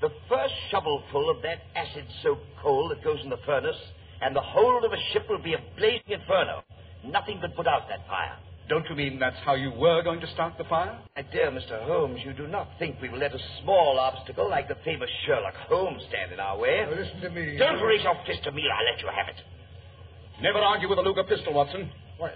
The 0.00 0.12
first 0.28 0.54
shovelful 0.70 1.28
of 1.28 1.42
that 1.42 1.58
acid-soaked 1.74 2.46
coal 2.62 2.88
that 2.90 3.02
goes 3.02 3.18
in 3.24 3.30
the 3.30 3.42
furnace, 3.44 3.82
and 4.22 4.36
the 4.36 4.40
whole 4.40 4.84
of 4.84 4.92
a 4.92 5.12
ship 5.12 5.26
will 5.28 5.42
be 5.42 5.54
a 5.54 5.62
blazing 5.76 6.06
inferno. 6.06 6.62
Nothing 7.04 7.40
could 7.40 7.56
put 7.56 7.66
out 7.66 7.88
that 7.88 8.06
fire. 8.06 8.38
Don't 8.68 8.86
you 8.90 8.96
mean 8.96 9.18
that's 9.18 9.38
how 9.46 9.54
you 9.54 9.70
were 9.70 10.02
going 10.02 10.20
to 10.20 10.30
start 10.34 10.58
the 10.58 10.64
fire? 10.64 10.98
My 11.16 11.22
dear 11.22 11.50
Mr. 11.50 11.82
Holmes, 11.86 12.20
you 12.22 12.34
do 12.34 12.46
not 12.46 12.68
think 12.78 13.00
we 13.00 13.08
will 13.08 13.18
let 13.18 13.34
a 13.34 13.38
small 13.62 13.98
obstacle 13.98 14.48
like 14.50 14.68
the 14.68 14.76
famous 14.84 15.08
Sherlock 15.24 15.54
Holmes 15.54 16.02
stand 16.10 16.32
in 16.32 16.40
our 16.40 16.58
way. 16.58 16.84
Now, 16.84 16.94
listen 16.94 17.20
to 17.22 17.30
me. 17.30 17.56
Don't 17.56 17.80
raise 17.80 18.02
your 18.02 18.14
fist 18.26 18.44
to 18.44 18.52
me, 18.52 18.62
or 18.66 18.72
I'll 18.72 18.84
let 18.92 19.00
you 19.00 19.08
have 19.08 19.28
it. 19.28 20.42
Never 20.42 20.58
argue 20.58 20.88
with 20.88 20.98
a 20.98 21.02
Luger 21.02 21.24
pistol, 21.24 21.54
Watson. 21.54 21.90
Well, 22.20 22.30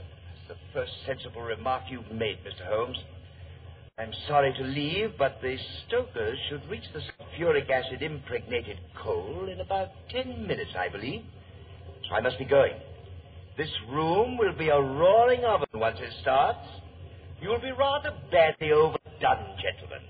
that's 0.48 0.58
the 0.58 0.72
first 0.72 0.92
sensible 1.04 1.42
remark 1.42 1.82
you've 1.90 2.10
made, 2.10 2.38
Mr. 2.46 2.66
Holmes. 2.66 2.96
I'm 3.98 4.12
sorry 4.26 4.54
to 4.54 4.64
leave, 4.64 5.12
but 5.18 5.38
the 5.42 5.58
stokers 5.86 6.38
should 6.48 6.66
reach 6.70 6.84
the 6.94 7.00
sulfuric 7.00 7.68
acid 7.68 8.02
impregnated 8.02 8.78
coal 8.96 9.48
in 9.52 9.60
about 9.60 9.90
ten 10.08 10.46
minutes, 10.46 10.70
I 10.78 10.88
believe. 10.88 11.22
So 12.08 12.14
I 12.14 12.22
must 12.22 12.38
be 12.38 12.46
going. 12.46 12.72
This 13.56 13.70
room 13.90 14.38
will 14.38 14.54
be 14.56 14.70
a 14.70 14.80
roaring 14.80 15.44
oven 15.44 15.66
once 15.74 15.98
it 16.00 16.12
starts. 16.22 16.66
You'll 17.40 17.60
be 17.60 17.72
rather 17.72 18.16
badly 18.30 18.72
overdone, 18.72 19.56
gentlemen. 19.60 20.02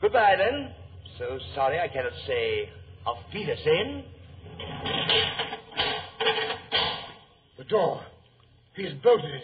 Goodbye, 0.00 0.36
then. 0.38 0.72
So 1.18 1.38
sorry 1.54 1.80
I 1.80 1.88
cannot 1.88 2.12
say 2.26 2.70
auf 3.04 3.18
Wiedersehen. 3.34 4.04
The 7.58 7.64
door. 7.64 8.02
He's 8.74 8.92
bolted 9.02 9.30
it. 9.30 9.42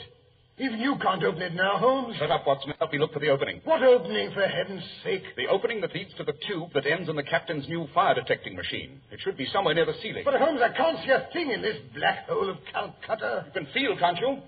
Even 0.56 0.78
you 0.78 0.96
can't 1.02 1.22
open 1.24 1.42
it 1.42 1.54
now, 1.54 1.78
Holmes. 1.78 2.16
Shut 2.16 2.30
up, 2.30 2.46
Watson. 2.46 2.72
Help 2.78 2.92
me 2.92 2.98
look 2.98 3.12
for 3.12 3.18
the 3.18 3.28
opening. 3.28 3.60
What 3.64 3.82
opening, 3.82 4.30
for 4.32 4.46
heaven's 4.46 4.84
sake? 5.02 5.24
The 5.36 5.48
opening 5.48 5.80
that 5.80 5.92
leads 5.92 6.14
to 6.14 6.22
the 6.24 6.34
tube 6.46 6.70
that 6.74 6.86
ends 6.86 7.08
in 7.08 7.16
the 7.16 7.24
captain's 7.24 7.66
new 7.68 7.88
fire 7.92 8.14
detecting 8.14 8.54
machine. 8.54 9.00
It 9.10 9.18
should 9.20 9.36
be 9.36 9.46
somewhere 9.52 9.74
near 9.74 9.84
the 9.86 9.94
ceiling. 10.00 10.22
But, 10.24 10.34
Holmes, 10.40 10.60
I 10.62 10.68
can't 10.76 10.98
see 11.04 11.10
a 11.10 11.28
thing 11.32 11.50
in 11.50 11.60
this 11.60 11.76
black 11.96 12.28
hole 12.28 12.48
of 12.48 12.58
Calcutta. 12.72 13.46
You 13.46 13.62
can 13.62 13.72
feel, 13.72 13.98
can't 13.98 14.18
you? 14.18 14.38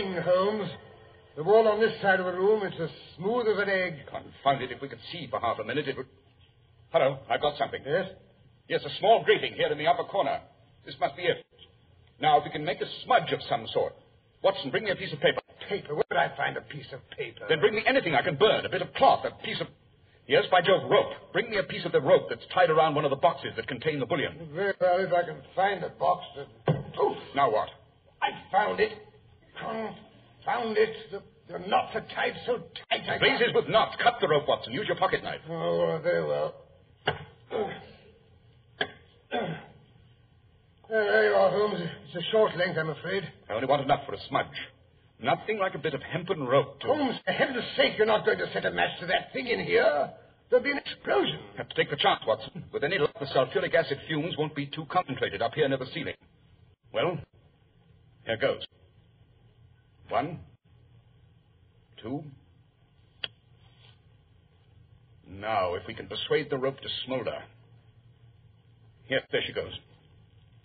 Thing, 0.00 0.22
Holmes. 0.22 0.70
The 1.36 1.44
wall 1.44 1.68
on 1.68 1.80
this 1.80 1.92
side 2.02 2.20
of 2.20 2.26
the 2.26 2.32
room 2.32 2.66
is 2.66 2.72
as 2.80 2.90
smooth 3.16 3.46
as 3.48 3.58
an 3.58 3.68
egg. 3.68 3.94
Confound 4.10 4.62
it. 4.62 4.72
If 4.72 4.82
we 4.82 4.88
could 4.88 4.98
see 5.12 5.26
for 5.30 5.40
half 5.40 5.58
a 5.58 5.64
minute, 5.64 5.88
it 5.88 5.96
would. 5.96 6.06
Hello, 6.92 7.18
I've 7.30 7.40
got 7.40 7.56
something. 7.56 7.80
Yes? 7.86 8.06
Yes, 8.68 8.80
a 8.84 8.98
small 8.98 9.22
grating 9.24 9.54
here 9.54 9.68
in 9.70 9.78
the 9.78 9.86
upper 9.86 10.04
corner. 10.04 10.40
This 10.84 10.94
must 11.00 11.16
be 11.16 11.22
it. 11.22 11.44
Now, 12.20 12.38
if 12.38 12.44
we 12.44 12.50
can 12.50 12.64
make 12.64 12.80
a 12.80 12.86
smudge 13.04 13.32
of 13.32 13.40
some 13.48 13.66
sort. 13.72 13.94
Watson, 14.42 14.70
bring 14.70 14.84
me 14.84 14.90
a 14.90 14.96
piece 14.96 15.12
of 15.12 15.20
paper. 15.20 15.40
Paper. 15.68 15.94
Where 15.94 16.04
would 16.10 16.18
I 16.18 16.36
find 16.36 16.56
a 16.56 16.62
piece 16.62 16.86
of 16.92 17.00
paper? 17.16 17.46
Then 17.48 17.60
bring 17.60 17.74
me 17.74 17.82
anything 17.86 18.14
I 18.14 18.22
can 18.22 18.36
burn. 18.36 18.66
A 18.66 18.68
bit 18.68 18.82
of 18.82 18.92
cloth, 18.94 19.24
a 19.24 19.30
piece 19.44 19.60
of. 19.60 19.68
Yes, 20.26 20.44
by 20.50 20.60
Jove, 20.62 20.90
rope. 20.90 21.12
Bring 21.32 21.50
me 21.50 21.58
a 21.58 21.62
piece 21.62 21.84
of 21.84 21.92
the 21.92 22.00
rope 22.00 22.26
that's 22.28 22.42
tied 22.52 22.70
around 22.70 22.94
one 22.94 23.04
of 23.04 23.10
the 23.10 23.16
boxes 23.16 23.52
that 23.56 23.66
contain 23.68 23.98
the 24.00 24.06
bullion. 24.06 24.48
Very 24.54 24.74
well, 24.80 24.98
if 25.00 25.12
I 25.12 25.22
can 25.22 25.42
find 25.54 25.82
the 25.82 25.88
box. 25.88 26.24
That... 26.36 26.76
Oh, 26.98 27.14
Now 27.34 27.50
what? 27.50 27.68
I 28.22 28.28
found 28.52 28.80
it. 28.80 28.92
Confound 29.60 30.76
it. 30.76 30.94
The, 31.10 31.22
the 31.52 31.58
knots 31.66 31.94
are 31.94 32.04
tied 32.14 32.34
so 32.46 32.58
tight 32.90 33.08
I 33.08 33.18
Blazes 33.18 33.54
with 33.54 33.68
knots. 33.68 33.96
Cut 34.02 34.14
the 34.20 34.28
rope, 34.28 34.48
Watson. 34.48 34.72
Use 34.72 34.86
your 34.86 34.96
pocket 34.96 35.22
knife. 35.22 35.40
Oh, 35.48 35.80
uh, 35.80 35.98
very 36.00 36.24
well. 36.26 36.54
There 40.90 41.30
you 41.30 41.36
are, 41.36 41.50
Holmes. 41.50 41.80
It's 41.80 42.16
a 42.16 42.30
short 42.32 42.56
length, 42.56 42.76
I'm 42.76 42.90
afraid. 42.90 43.22
I 43.48 43.52
only 43.52 43.68
want 43.68 43.82
enough 43.82 44.00
for 44.06 44.14
a 44.14 44.18
smudge. 44.28 44.46
Nothing 45.22 45.58
like 45.58 45.76
a 45.76 45.78
bit 45.78 45.94
of 45.94 46.02
hempen 46.02 46.44
rope 46.44 46.80
to. 46.80 46.86
Holmes, 46.88 47.14
for 47.24 47.30
heaven's 47.30 47.62
sake, 47.76 47.92
you're 47.96 48.08
not 48.08 48.26
going 48.26 48.38
to 48.38 48.52
set 48.52 48.64
a 48.64 48.72
match 48.72 48.98
to 48.98 49.06
that 49.06 49.32
thing 49.32 49.46
in 49.46 49.64
here. 49.64 50.10
There'll 50.48 50.64
be 50.64 50.72
an 50.72 50.78
explosion. 50.78 51.38
Have 51.56 51.68
to 51.68 51.74
take 51.76 51.90
the 51.90 51.96
chance, 51.96 52.22
Watson. 52.26 52.64
With 52.72 52.82
any 52.82 52.98
luck, 52.98 53.12
the 53.20 53.26
sulfuric 53.26 53.72
acid 53.72 53.98
fumes 54.08 54.34
won't 54.36 54.56
be 54.56 54.66
too 54.66 54.84
concentrated 54.90 55.42
up 55.42 55.54
here 55.54 55.68
near 55.68 55.78
the 55.78 55.86
ceiling. 55.94 56.14
Well, 56.92 57.18
here 58.26 58.36
goes. 58.38 58.62
One, 60.10 60.40
two. 62.02 62.24
Now, 65.28 65.74
if 65.74 65.82
we 65.86 65.94
can 65.94 66.08
persuade 66.08 66.50
the 66.50 66.58
rope 66.58 66.80
to 66.80 66.88
smolder. 67.06 67.38
Here, 69.06 69.20
there 69.30 69.40
she 69.46 69.52
goes. 69.52 69.72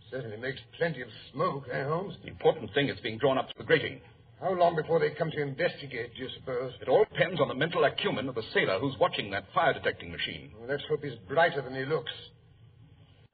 Certainly 0.10 0.38
makes 0.38 0.60
plenty 0.78 1.02
of 1.02 1.08
smoke, 1.32 1.66
eh, 1.72 1.84
Holmes? 1.84 2.16
The 2.24 2.30
important 2.30 2.74
thing 2.74 2.90
is 2.90 3.00
being 3.02 3.20
drawn 3.20 3.38
up 3.38 3.48
to 3.50 3.54
the 3.58 3.64
grating. 3.64 4.02
How 4.42 4.52
long 4.54 4.76
before 4.76 5.00
they 5.00 5.12
come 5.12 5.30
to 5.32 5.42
investigate, 5.42 6.16
do 6.16 6.24
you 6.24 6.30
suppose? 6.40 6.74
It 6.82 6.90
all 6.90 7.06
depends 7.12 7.40
on 7.40 7.48
the 7.48 7.56
mental 7.56 7.84
acumen 7.84 8.28
of 8.28 8.36
the 8.36 8.44
sailor 8.54 8.80
who's 8.80 8.96
watching 9.00 9.30
that 9.32 9.46
fire 9.54 9.74
detecting 9.74 10.12
machine. 10.12 10.52
Well, 10.60 10.70
let's 10.70 10.84
hope 10.90 11.04
he's 11.04 11.18
brighter 11.28 11.62
than 11.62 11.76
he 11.76 11.86
looks. 11.86 12.12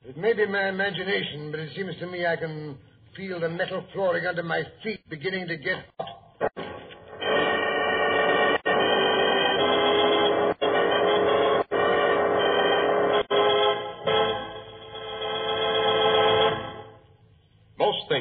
It 0.03 0.17
may 0.17 0.33
be 0.33 0.45
my 0.45 0.67
imagination, 0.67 1.51
but 1.51 1.59
it 1.59 1.71
seems 1.75 1.95
to 1.99 2.07
me 2.07 2.25
I 2.25 2.35
can 2.35 2.77
feel 3.15 3.39
the 3.39 3.49
metal 3.49 3.83
flooring 3.93 4.25
under 4.25 4.43
my 4.43 4.63
feet 4.83 5.01
beginning 5.09 5.47
to 5.47 5.57
get 5.57 5.85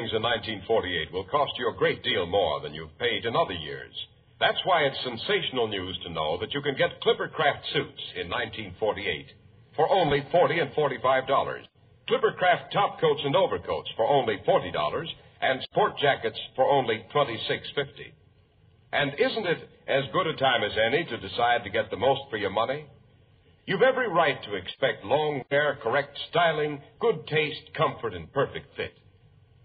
In 0.01 0.23
1948 0.25 1.13
will 1.13 1.29
cost 1.29 1.53
you 1.59 1.69
a 1.69 1.77
great 1.77 2.01
deal 2.01 2.25
more 2.25 2.59
than 2.59 2.73
you've 2.73 2.97
paid 2.97 3.23
in 3.23 3.35
other 3.35 3.53
years. 3.53 3.93
That's 4.39 4.57
why 4.65 4.81
it's 4.81 4.97
sensational 5.03 5.67
news 5.67 5.95
to 6.01 6.09
know 6.09 6.39
that 6.41 6.55
you 6.55 6.61
can 6.63 6.73
get 6.75 6.99
Clippercraft 7.05 7.61
suits 7.71 8.01
in 8.17 8.25
1948 8.25 9.27
for 9.75 9.87
only 9.93 10.25
40 10.31 10.57
and 10.57 10.71
$45. 10.71 11.61
Clippercraft 12.09 12.71
top 12.73 12.99
coats 12.99 13.21
and 13.23 13.35
overcoats 13.35 13.91
for 13.95 14.07
only 14.07 14.41
$40 14.47 15.05
and 15.39 15.61
sport 15.69 15.93
jackets 16.01 16.39
for 16.55 16.65
only 16.65 17.05
$26.50. 17.13 18.11
And 18.93 19.13
isn't 19.13 19.45
it 19.45 19.69
as 19.87 20.03
good 20.11 20.25
a 20.25 20.35
time 20.35 20.63
as 20.63 20.75
any 20.83 21.05
to 21.05 21.17
decide 21.29 21.63
to 21.63 21.69
get 21.69 21.91
the 21.91 21.97
most 21.97 22.21
for 22.31 22.37
your 22.37 22.49
money? 22.49 22.87
You've 23.67 23.83
every 23.83 24.09
right 24.09 24.41
to 24.45 24.55
expect 24.55 25.05
long 25.05 25.43
hair, 25.51 25.77
correct 25.83 26.17
styling, 26.31 26.81
good 26.99 27.27
taste, 27.27 27.69
comfort, 27.77 28.15
and 28.15 28.33
perfect 28.33 28.75
fit. 28.75 28.97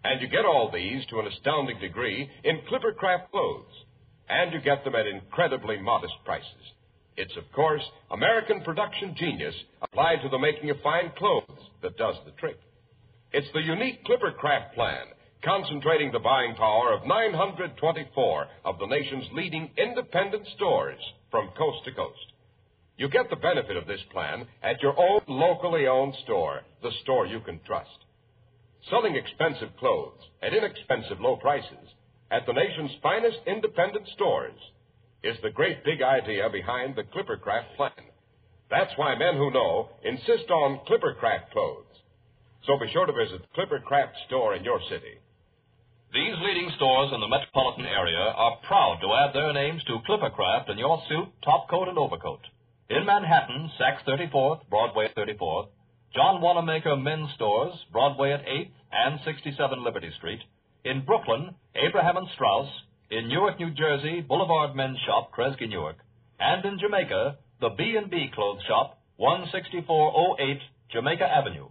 And 0.06 0.20
you 0.20 0.28
get 0.28 0.44
all 0.44 0.70
these 0.72 1.04
to 1.06 1.18
an 1.18 1.26
astounding 1.26 1.80
degree 1.80 2.30
in 2.44 2.60
Clippercraft 2.70 3.28
clothes. 3.32 3.72
And 4.28 4.52
you 4.52 4.60
get 4.60 4.84
them 4.84 4.94
at 4.94 5.08
incredibly 5.08 5.78
modest 5.78 6.14
prices. 6.24 6.72
It's, 7.16 7.36
of 7.36 7.50
course, 7.52 7.82
American 8.12 8.62
production 8.62 9.16
genius 9.18 9.54
applied 9.82 10.22
to 10.22 10.28
the 10.28 10.38
making 10.38 10.70
of 10.70 10.76
fine 10.80 11.10
clothes 11.18 11.58
that 11.82 11.96
does 11.96 12.14
the 12.24 12.30
trick. 12.32 12.56
It's 13.32 13.48
the 13.52 13.62
unique 13.62 14.04
Clippercraft 14.04 14.74
plan, 14.74 15.06
concentrating 15.44 16.12
the 16.12 16.20
buying 16.20 16.54
power 16.54 16.92
of 16.92 17.04
924 17.04 18.46
of 18.64 18.78
the 18.78 18.86
nation's 18.86 19.26
leading 19.32 19.70
independent 19.76 20.46
stores 20.54 21.00
from 21.32 21.50
coast 21.58 21.84
to 21.84 21.92
coast. 21.92 22.32
You 22.96 23.08
get 23.08 23.28
the 23.28 23.36
benefit 23.36 23.76
of 23.76 23.88
this 23.88 24.02
plan 24.12 24.46
at 24.62 24.80
your 24.82 24.96
own 24.96 25.22
locally 25.26 25.88
owned 25.88 26.14
store, 26.22 26.60
the 26.80 26.92
store 27.02 27.26
you 27.26 27.40
can 27.40 27.58
trust. 27.66 28.05
Selling 28.90 29.16
expensive 29.16 29.76
clothes 29.78 30.22
at 30.42 30.54
inexpensive 30.54 31.20
low 31.20 31.36
prices 31.36 31.90
at 32.30 32.46
the 32.46 32.52
nation's 32.52 32.92
finest 33.02 33.38
independent 33.46 34.06
stores 34.14 34.58
is 35.24 35.36
the 35.42 35.50
great 35.50 35.82
big 35.84 36.02
idea 36.02 36.48
behind 36.50 36.94
the 36.94 37.02
Clippercraft 37.02 37.74
plan. 37.76 38.06
That's 38.70 38.92
why 38.96 39.16
men 39.16 39.36
who 39.36 39.50
know 39.50 39.90
insist 40.04 40.50
on 40.50 40.80
Clippercraft 40.86 41.50
clothes. 41.50 41.98
So 42.64 42.78
be 42.78 42.90
sure 42.92 43.06
to 43.06 43.12
visit 43.12 43.42
the 43.42 43.54
Clippercraft 43.58 44.14
store 44.26 44.54
in 44.54 44.62
your 44.62 44.80
city. 44.88 45.18
These 46.12 46.36
leading 46.42 46.70
stores 46.76 47.10
in 47.12 47.20
the 47.20 47.28
metropolitan 47.28 47.86
area 47.86 48.18
are 48.18 48.58
proud 48.68 49.00
to 49.02 49.14
add 49.14 49.34
their 49.34 49.52
names 49.52 49.82
to 49.84 49.98
Clippercraft 50.08 50.70
in 50.70 50.78
your 50.78 51.02
suit, 51.08 51.26
top 51.44 51.68
coat, 51.68 51.88
and 51.88 51.98
overcoat. 51.98 52.40
In 52.88 53.04
Manhattan, 53.04 53.70
Saks 53.80 54.06
34th, 54.06 54.60
Broadway 54.70 55.08
34th, 55.16 55.68
John 56.16 56.40
Wanamaker 56.40 56.96
Men's 56.96 57.28
Stores, 57.34 57.74
Broadway 57.92 58.32
at 58.32 58.40
8th 58.46 58.70
and 58.90 59.20
67 59.22 59.84
Liberty 59.84 60.10
Street. 60.16 60.40
In 60.82 61.04
Brooklyn, 61.04 61.54
Abraham 61.74 62.16
and 62.16 62.26
Straus. 62.34 62.66
In 63.10 63.28
Newark, 63.28 63.60
New 63.60 63.70
Jersey, 63.72 64.22
Boulevard 64.22 64.74
Men's 64.74 64.96
Shop, 65.04 65.30
Kresge, 65.30 65.68
Newark. 65.68 65.96
And 66.40 66.64
in 66.64 66.78
Jamaica, 66.80 67.36
the 67.60 67.68
B&B 67.76 68.30
Clothes 68.34 68.62
Shop, 68.66 68.98
16408 69.18 70.58
Jamaica 70.90 71.24
Avenue. 71.24 71.68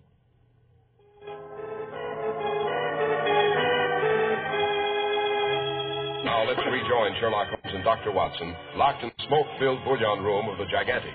Now 6.23 6.45
let's 6.45 6.61
rejoin 6.69 7.17
Sherlock 7.19 7.47
Holmes 7.49 7.73
and 7.73 7.83
Dr. 7.83 8.11
Watson, 8.11 8.55
locked 8.75 9.01
in 9.01 9.09
the 9.09 9.23
smoke-filled 9.27 9.83
bullion 9.83 10.23
room 10.23 10.49
of 10.49 10.59
the 10.59 10.65
gigantic. 10.69 11.13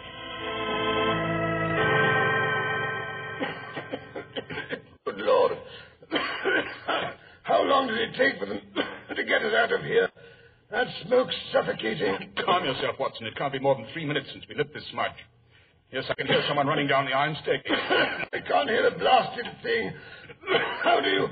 How 7.42 7.64
long 7.64 7.88
did 7.88 7.98
it 7.98 8.14
take 8.16 8.38
for 8.38 8.46
them 8.46 8.60
to 9.16 9.24
get 9.24 9.42
us 9.42 9.52
out 9.54 9.72
of 9.72 9.82
here? 9.82 10.08
That 10.70 10.86
smoke's 11.06 11.34
suffocating. 11.52 12.30
Calm 12.44 12.64
yourself, 12.64 12.96
Watson. 12.98 13.26
It 13.26 13.36
can't 13.36 13.52
be 13.52 13.58
more 13.58 13.74
than 13.74 13.86
three 13.92 14.04
minutes 14.04 14.28
since 14.32 14.44
we 14.48 14.54
lit 14.54 14.72
this 14.72 14.84
smudge. 14.92 15.18
Yes, 15.92 16.04
I 16.08 16.14
can 16.14 16.28
hear 16.28 16.40
someone 16.46 16.68
running 16.68 16.86
down 16.86 17.06
the 17.06 17.12
iron 17.12 17.36
staircase. 17.42 17.72
I 18.32 18.38
can't 18.46 18.68
hear 18.68 18.88
the 18.88 18.96
blasted 18.96 19.46
thing. 19.64 19.92
How 20.84 21.00
do 21.00 21.08
you. 21.08 21.26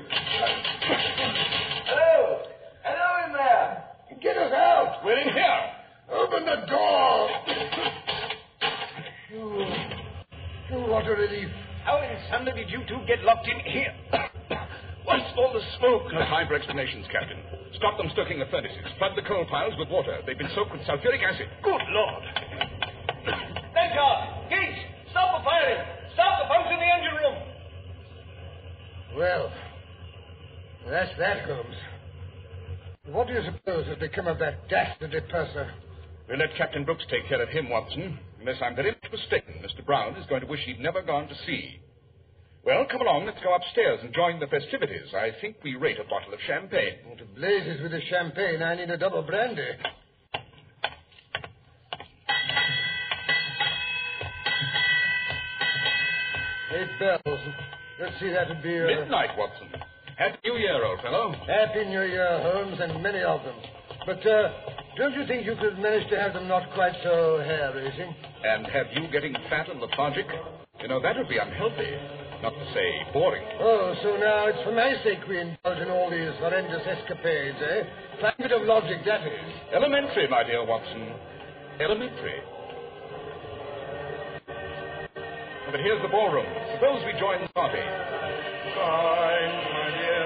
Hello! 1.85 2.41
Hello 2.83 3.25
in 3.25 3.33
there! 3.33 3.85
Get 4.21 4.35
us 4.35 4.51
out! 4.51 4.99
We're 5.05 5.19
in 5.19 5.29
here. 5.29 5.61
Open 6.11 6.45
the 6.45 6.65
door! 6.67 7.29
Phew. 9.29 9.65
Phew, 10.67 10.91
what 10.91 11.07
a 11.07 11.11
relief. 11.11 11.47
How 11.85 12.01
in 12.01 12.17
thunder 12.29 12.51
did 12.53 12.69
you 12.69 12.79
two 12.89 12.99
get 13.07 13.23
locked 13.23 13.47
in 13.47 13.59
here? 13.71 13.93
What's 15.09 15.25
all 15.37 15.51
the 15.51 15.65
smoke? 15.79 16.13
No 16.13 16.19
time 16.19 16.47
for 16.47 16.53
explanations, 16.53 17.07
Captain. 17.11 17.41
Stop 17.73 17.97
them 17.97 18.11
stoking 18.13 18.37
the 18.37 18.45
furnaces. 18.45 18.77
Flood 18.99 19.13
the 19.15 19.23
coal 19.23 19.43
piles 19.49 19.73
with 19.79 19.89
water. 19.89 20.21
They've 20.27 20.37
been 20.37 20.51
soaked 20.53 20.71
with 20.71 20.81
sulfuric 20.81 21.23
acid. 21.25 21.49
Good 21.63 21.81
Lord. 21.89 22.23
Deckard! 23.73 24.49
Gates! 24.51 24.77
Stop 25.09 25.41
the 25.41 25.43
firing! 25.49 25.81
Stop 26.13 26.33
the 26.37 26.47
pumps 26.53 26.69
in 26.69 26.77
the 26.77 26.89
engine 26.93 27.15
room! 27.25 27.37
Well, 29.17 29.51
that's 30.87 31.17
that, 31.17 31.45
Holmes. 31.45 31.75
What 33.07 33.25
do 33.25 33.33
you 33.33 33.41
suppose 33.45 33.87
has 33.87 33.97
become 33.97 34.27
of 34.27 34.37
that 34.37 34.69
dastardly 34.69 35.21
purser? 35.21 35.73
We'll 36.27 36.37
let 36.37 36.55
Captain 36.55 36.85
Brooks 36.85 37.05
take 37.09 37.27
care 37.27 37.41
of 37.41 37.49
him, 37.49 37.67
Watson. 37.69 38.19
Unless 38.39 38.61
I'm 38.61 38.75
very 38.75 38.91
much 38.91 39.11
mistaken, 39.11 39.55
Mr. 39.65 39.83
Brown 39.83 40.15
is 40.17 40.27
going 40.27 40.41
to 40.41 40.47
wish 40.47 40.59
he'd 40.65 40.79
never 40.79 41.01
gone 41.01 41.27
to 41.27 41.35
sea. 41.47 41.81
Well, 42.65 42.85
come 42.91 43.01
along. 43.01 43.25
Let's 43.25 43.41
go 43.43 43.55
upstairs 43.55 43.99
and 44.03 44.13
join 44.13 44.39
the 44.39 44.47
festivities. 44.47 45.13
I 45.13 45.31
think 45.41 45.57
we 45.63 45.75
rate 45.75 45.97
a 45.99 46.03
bottle 46.03 46.33
of 46.33 46.39
champagne. 46.45 46.95
Oh, 47.11 47.15
to 47.15 47.25
blazes 47.35 47.81
with 47.81 47.91
the 47.91 48.01
champagne, 48.09 48.61
I 48.61 48.75
need 48.75 48.89
a 48.89 48.97
double 48.97 49.21
brandy. 49.23 49.67
Eight 56.71 56.99
bells. 56.99 57.39
Let's 57.99 58.19
see, 58.19 58.29
that 58.29 58.47
would 58.49 58.61
be. 58.61 58.77
Uh, 58.79 58.85
Midnight, 59.01 59.37
Watson. 59.37 59.67
Happy 60.17 60.37
New 60.43 60.57
Year, 60.57 60.83
old 60.85 61.01
fellow. 61.01 61.33
Happy 61.47 61.85
New 61.85 62.01
Year, 62.03 62.39
Holmes, 62.43 62.77
and 62.81 63.01
many 63.01 63.21
of 63.21 63.41
them. 63.43 63.55
But 64.05 64.25
uh, 64.27 64.51
don't 64.97 65.13
you 65.13 65.25
think 65.25 65.45
you 65.45 65.55
could 65.59 65.79
manage 65.79 66.09
to 66.09 66.19
have 66.19 66.33
them 66.33 66.47
not 66.47 66.71
quite 66.73 66.93
so 67.03 67.39
hair 67.39 67.71
raising? 67.73 68.13
And 68.43 68.67
have 68.67 68.87
you 68.93 69.07
getting 69.11 69.33
fat 69.49 69.69
and 69.69 69.79
lethargic? 69.79 70.27
You 70.81 70.87
know, 70.87 71.01
that 71.01 71.15
would 71.17 71.29
be 71.29 71.37
unhealthy. 71.37 72.18
Not 72.41 72.53
to 72.55 72.65
say 72.73 73.03
boring. 73.11 73.43
Oh, 73.59 73.93
so 74.01 74.15
now 74.15 74.47
it's 74.47 74.63
for 74.63 74.71
my 74.71 74.95
sake 75.03 75.19
we 75.27 75.39
indulge 75.39 75.79
in 75.79 75.89
all 75.91 76.09
these 76.09 76.31
horrendous 76.39 76.87
escapades, 76.87 77.57
eh? 77.59 77.83
Fine 78.21 78.33
bit 78.39 78.51
of 78.53 78.63
logic, 78.63 79.03
that 79.05 79.27
is. 79.27 79.53
Elementary, 79.73 80.27
my 80.29 80.43
dear 80.43 80.65
Watson. 80.65 81.11
Elementary. 81.81 82.39
But 85.71 85.81
here's 85.81 86.01
the 86.01 86.07
ballroom. 86.07 86.47
Suppose 86.75 87.03
we 87.05 87.11
join 87.19 87.41
the 87.43 87.49
party. 87.53 87.77
Fine, 87.77 89.53
my 89.75 89.87
dear. 89.99 90.18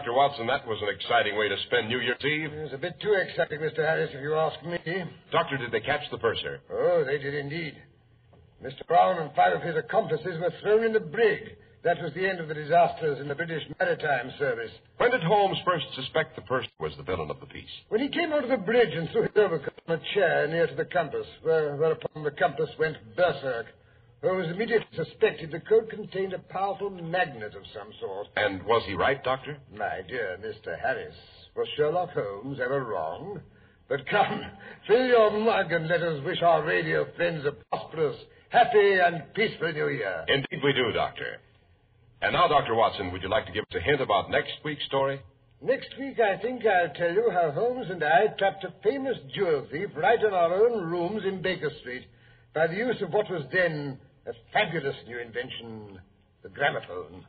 Dr. 0.00 0.14
Watson, 0.14 0.46
that 0.46 0.66
was 0.66 0.80
an 0.80 0.88
exciting 0.88 1.36
way 1.36 1.50
to 1.50 1.56
spend 1.66 1.90
New 1.90 2.00
Year's 2.00 2.24
Eve. 2.24 2.54
It 2.54 2.62
was 2.62 2.72
a 2.72 2.78
bit 2.78 2.98
too 3.02 3.12
exciting, 3.12 3.60
Mr. 3.60 3.84
Harris, 3.84 4.08
if 4.14 4.22
you 4.22 4.34
ask 4.34 4.56
me. 4.64 4.78
Doctor, 5.30 5.58
did 5.58 5.72
they 5.72 5.80
catch 5.80 6.00
the 6.10 6.16
purser? 6.16 6.60
Oh, 6.72 7.04
they 7.04 7.18
did 7.18 7.34
indeed. 7.34 7.76
Mr. 8.64 8.86
Brown 8.88 9.20
and 9.20 9.30
five 9.36 9.52
of 9.52 9.60
his 9.60 9.76
accomplices 9.76 10.40
were 10.40 10.54
thrown 10.62 10.84
in 10.84 10.94
the 10.94 11.00
brig. 11.00 11.54
That 11.84 12.00
was 12.02 12.14
the 12.14 12.26
end 12.26 12.40
of 12.40 12.48
the 12.48 12.54
disasters 12.54 13.20
in 13.20 13.28
the 13.28 13.34
British 13.34 13.62
Maritime 13.78 14.32
Service. 14.38 14.70
When 14.96 15.10
did 15.10 15.22
Holmes 15.22 15.58
first 15.66 15.84
suspect 15.94 16.34
the 16.34 16.48
purser 16.48 16.70
was 16.78 16.92
the 16.96 17.02
villain 17.02 17.28
of 17.30 17.38
the 17.38 17.46
piece? 17.46 17.68
When 17.90 18.00
he 18.00 18.08
came 18.08 18.32
onto 18.32 18.48
the 18.48 18.56
bridge 18.56 18.94
and 18.94 19.10
threw 19.10 19.24
his 19.24 19.36
overcoat 19.36 19.74
on 19.86 20.00
a 20.00 20.14
chair 20.14 20.48
near 20.48 20.66
to 20.66 20.74
the 20.76 20.86
compass, 20.86 21.26
where, 21.42 21.76
whereupon 21.76 22.24
the 22.24 22.30
compass 22.30 22.70
went 22.78 22.96
berserk, 23.16 23.66
Holmes 24.22 24.50
immediately 24.50 24.86
suspected 24.94 25.50
the 25.50 25.60
coat 25.60 25.88
contained 25.88 26.34
a 26.34 26.38
powerful 26.38 26.90
magnet 26.90 27.54
of 27.54 27.62
some 27.72 27.90
sort. 28.00 28.26
And 28.36 28.62
was 28.64 28.82
he 28.86 28.92
right, 28.92 29.22
Doctor? 29.24 29.56
My 29.74 30.02
dear 30.06 30.38
Mr. 30.44 30.78
Harris, 30.78 31.14
was 31.56 31.66
Sherlock 31.76 32.10
Holmes 32.10 32.58
ever 32.62 32.84
wrong? 32.84 33.40
But 33.88 34.06
come, 34.06 34.42
fill 34.86 35.06
your 35.06 35.30
mug 35.30 35.72
and 35.72 35.88
let 35.88 36.02
us 36.02 36.22
wish 36.24 36.42
our 36.42 36.62
radio 36.64 37.06
friends 37.16 37.46
a 37.46 37.52
prosperous, 37.70 38.16
happy, 38.50 38.98
and 39.02 39.22
peaceful 39.34 39.72
New 39.72 39.88
Year. 39.88 40.24
Indeed 40.28 40.60
we 40.62 40.72
do, 40.74 40.92
Doctor. 40.92 41.38
And 42.20 42.34
now, 42.34 42.46
Dr. 42.46 42.74
Watson, 42.74 43.10
would 43.12 43.22
you 43.22 43.30
like 43.30 43.46
to 43.46 43.52
give 43.52 43.62
us 43.62 43.74
a 43.74 43.80
hint 43.80 44.02
about 44.02 44.30
next 44.30 44.52
week's 44.64 44.84
story? 44.84 45.18
Next 45.62 45.88
week, 45.98 46.20
I 46.20 46.36
think 46.40 46.62
I'll 46.66 46.92
tell 46.94 47.12
you 47.12 47.30
how 47.32 47.50
Holmes 47.52 47.86
and 47.90 48.04
I 48.04 48.26
trapped 48.38 48.64
a 48.64 48.74
famous 48.82 49.16
jewel 49.34 49.66
thief 49.72 49.88
right 49.96 50.22
in 50.22 50.32
our 50.34 50.54
own 50.54 50.90
rooms 50.90 51.22
in 51.26 51.40
Baker 51.40 51.70
Street 51.80 52.04
by 52.54 52.66
the 52.66 52.74
use 52.74 53.00
of 53.00 53.12
what 53.12 53.30
was 53.30 53.42
then 53.52 53.98
a 54.26 54.32
fabulous 54.52 54.96
new 55.06 55.18
invention, 55.18 55.98
the 56.42 56.48
gramophone. 56.50 57.24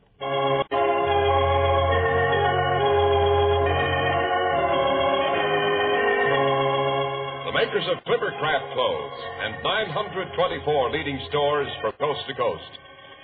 The 7.46 7.52
makers 7.56 7.88
of 7.88 8.04
Clippercraft 8.04 8.74
clothes 8.74 9.20
and 9.40 9.54
924 9.64 10.90
leading 10.90 11.18
stores 11.28 11.68
from 11.80 11.92
coast 11.98 12.20
to 12.28 12.34
coast 12.34 12.72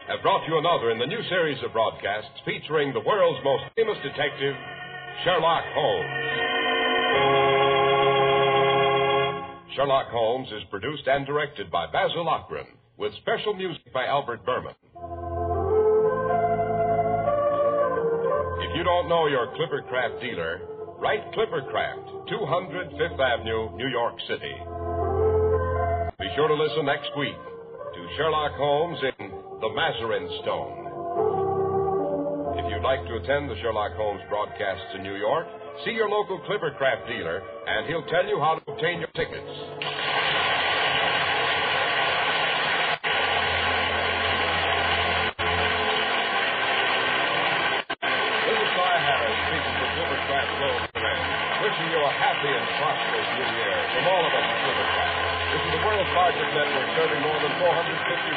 have 0.09 0.22
brought 0.22 0.48
you 0.48 0.57
another 0.59 0.90
in 0.90 0.98
the 0.98 1.07
new 1.07 1.22
series 1.28 1.62
of 1.62 1.72
broadcasts 1.72 2.40
featuring 2.46 2.94
the 2.94 3.00
world's 3.00 3.44
most 3.44 3.64
famous 3.76 3.98
detective, 4.02 4.57
Sherlock 5.24 5.64
Holmes. 5.76 6.09
Sherlock 9.76 10.09
Holmes 10.09 10.48
is 10.57 10.64
produced 10.70 11.07
and 11.07 11.26
directed 11.26 11.70
by 11.70 11.87
Basil 11.92 12.24
Loughrane, 12.24 12.78
with 12.98 13.12
special 13.22 13.54
music 13.54 13.92
by 13.94 14.06
Albert 14.06 14.44
Buhrman. 14.44 14.74
If 18.61 18.76
you 18.76 18.82
don't 18.84 19.08
know 19.08 19.28
your 19.28 19.46
Clippercraft 19.54 20.20
dealer, 20.20 20.61
write 20.98 21.22
Clippercraft, 21.32 22.28
200 22.28 22.90
Fifth 22.90 23.20
Avenue, 23.20 23.70
New 23.76 23.88
York 23.88 24.14
City. 24.28 24.54
Be 26.18 26.28
sure 26.34 26.48
to 26.48 26.54
listen 26.54 26.84
next 26.87 27.11
week 27.16 27.37
to 27.94 28.08
Sherlock 28.16 28.52
Holmes 28.58 28.98
in 29.18 29.30
The 29.61 29.68
Mazarin 29.70 30.28
Stone. 30.42 30.84
If 32.58 32.66
you'd 32.70 32.82
like 32.82 33.06
to 33.06 33.16
attend 33.16 33.48
the 33.48 33.56
Sherlock 33.62 33.92
Holmes 33.94 34.20
broadcasts 34.28 34.94
in 34.96 35.04
New 35.04 35.14
York, 35.14 35.46
see 35.84 35.92
your 35.92 36.08
local 36.08 36.40
Clippercraft 36.40 37.06
dealer, 37.06 37.42
and 37.66 37.87
he'll 37.87 38.06
tell 38.06 38.26
you 38.26 38.40
how 38.40 38.58
to 38.58 38.72
obtain 38.72 38.98
your 38.98 39.11
tickets. 39.14 39.46
This 48.28 48.58
is 48.58 48.70
Cy 48.74 48.96
Harris 49.06 49.38
speaking 49.48 49.74
for 49.78 49.88
Clippercraft 49.96 50.50
Clothes 50.58 50.88
Command, 50.94 51.22
wishing 51.62 51.88
you 51.92 52.00
a 52.00 52.12
happy 52.16 52.52
and 52.52 52.66
prosperous 52.80 53.28
new 53.38 53.48
year 53.58 53.76
from 53.94 54.04
all 54.08 54.22
of 54.26 54.32
us 54.34 54.46
at 54.50 54.58
Clippercraft. 54.66 55.16
Is 56.29 56.37
the 56.53 56.61
world's 56.75 56.91
serving 56.95 57.23
more 57.23 57.41
than 57.41 57.55
450 57.59 58.33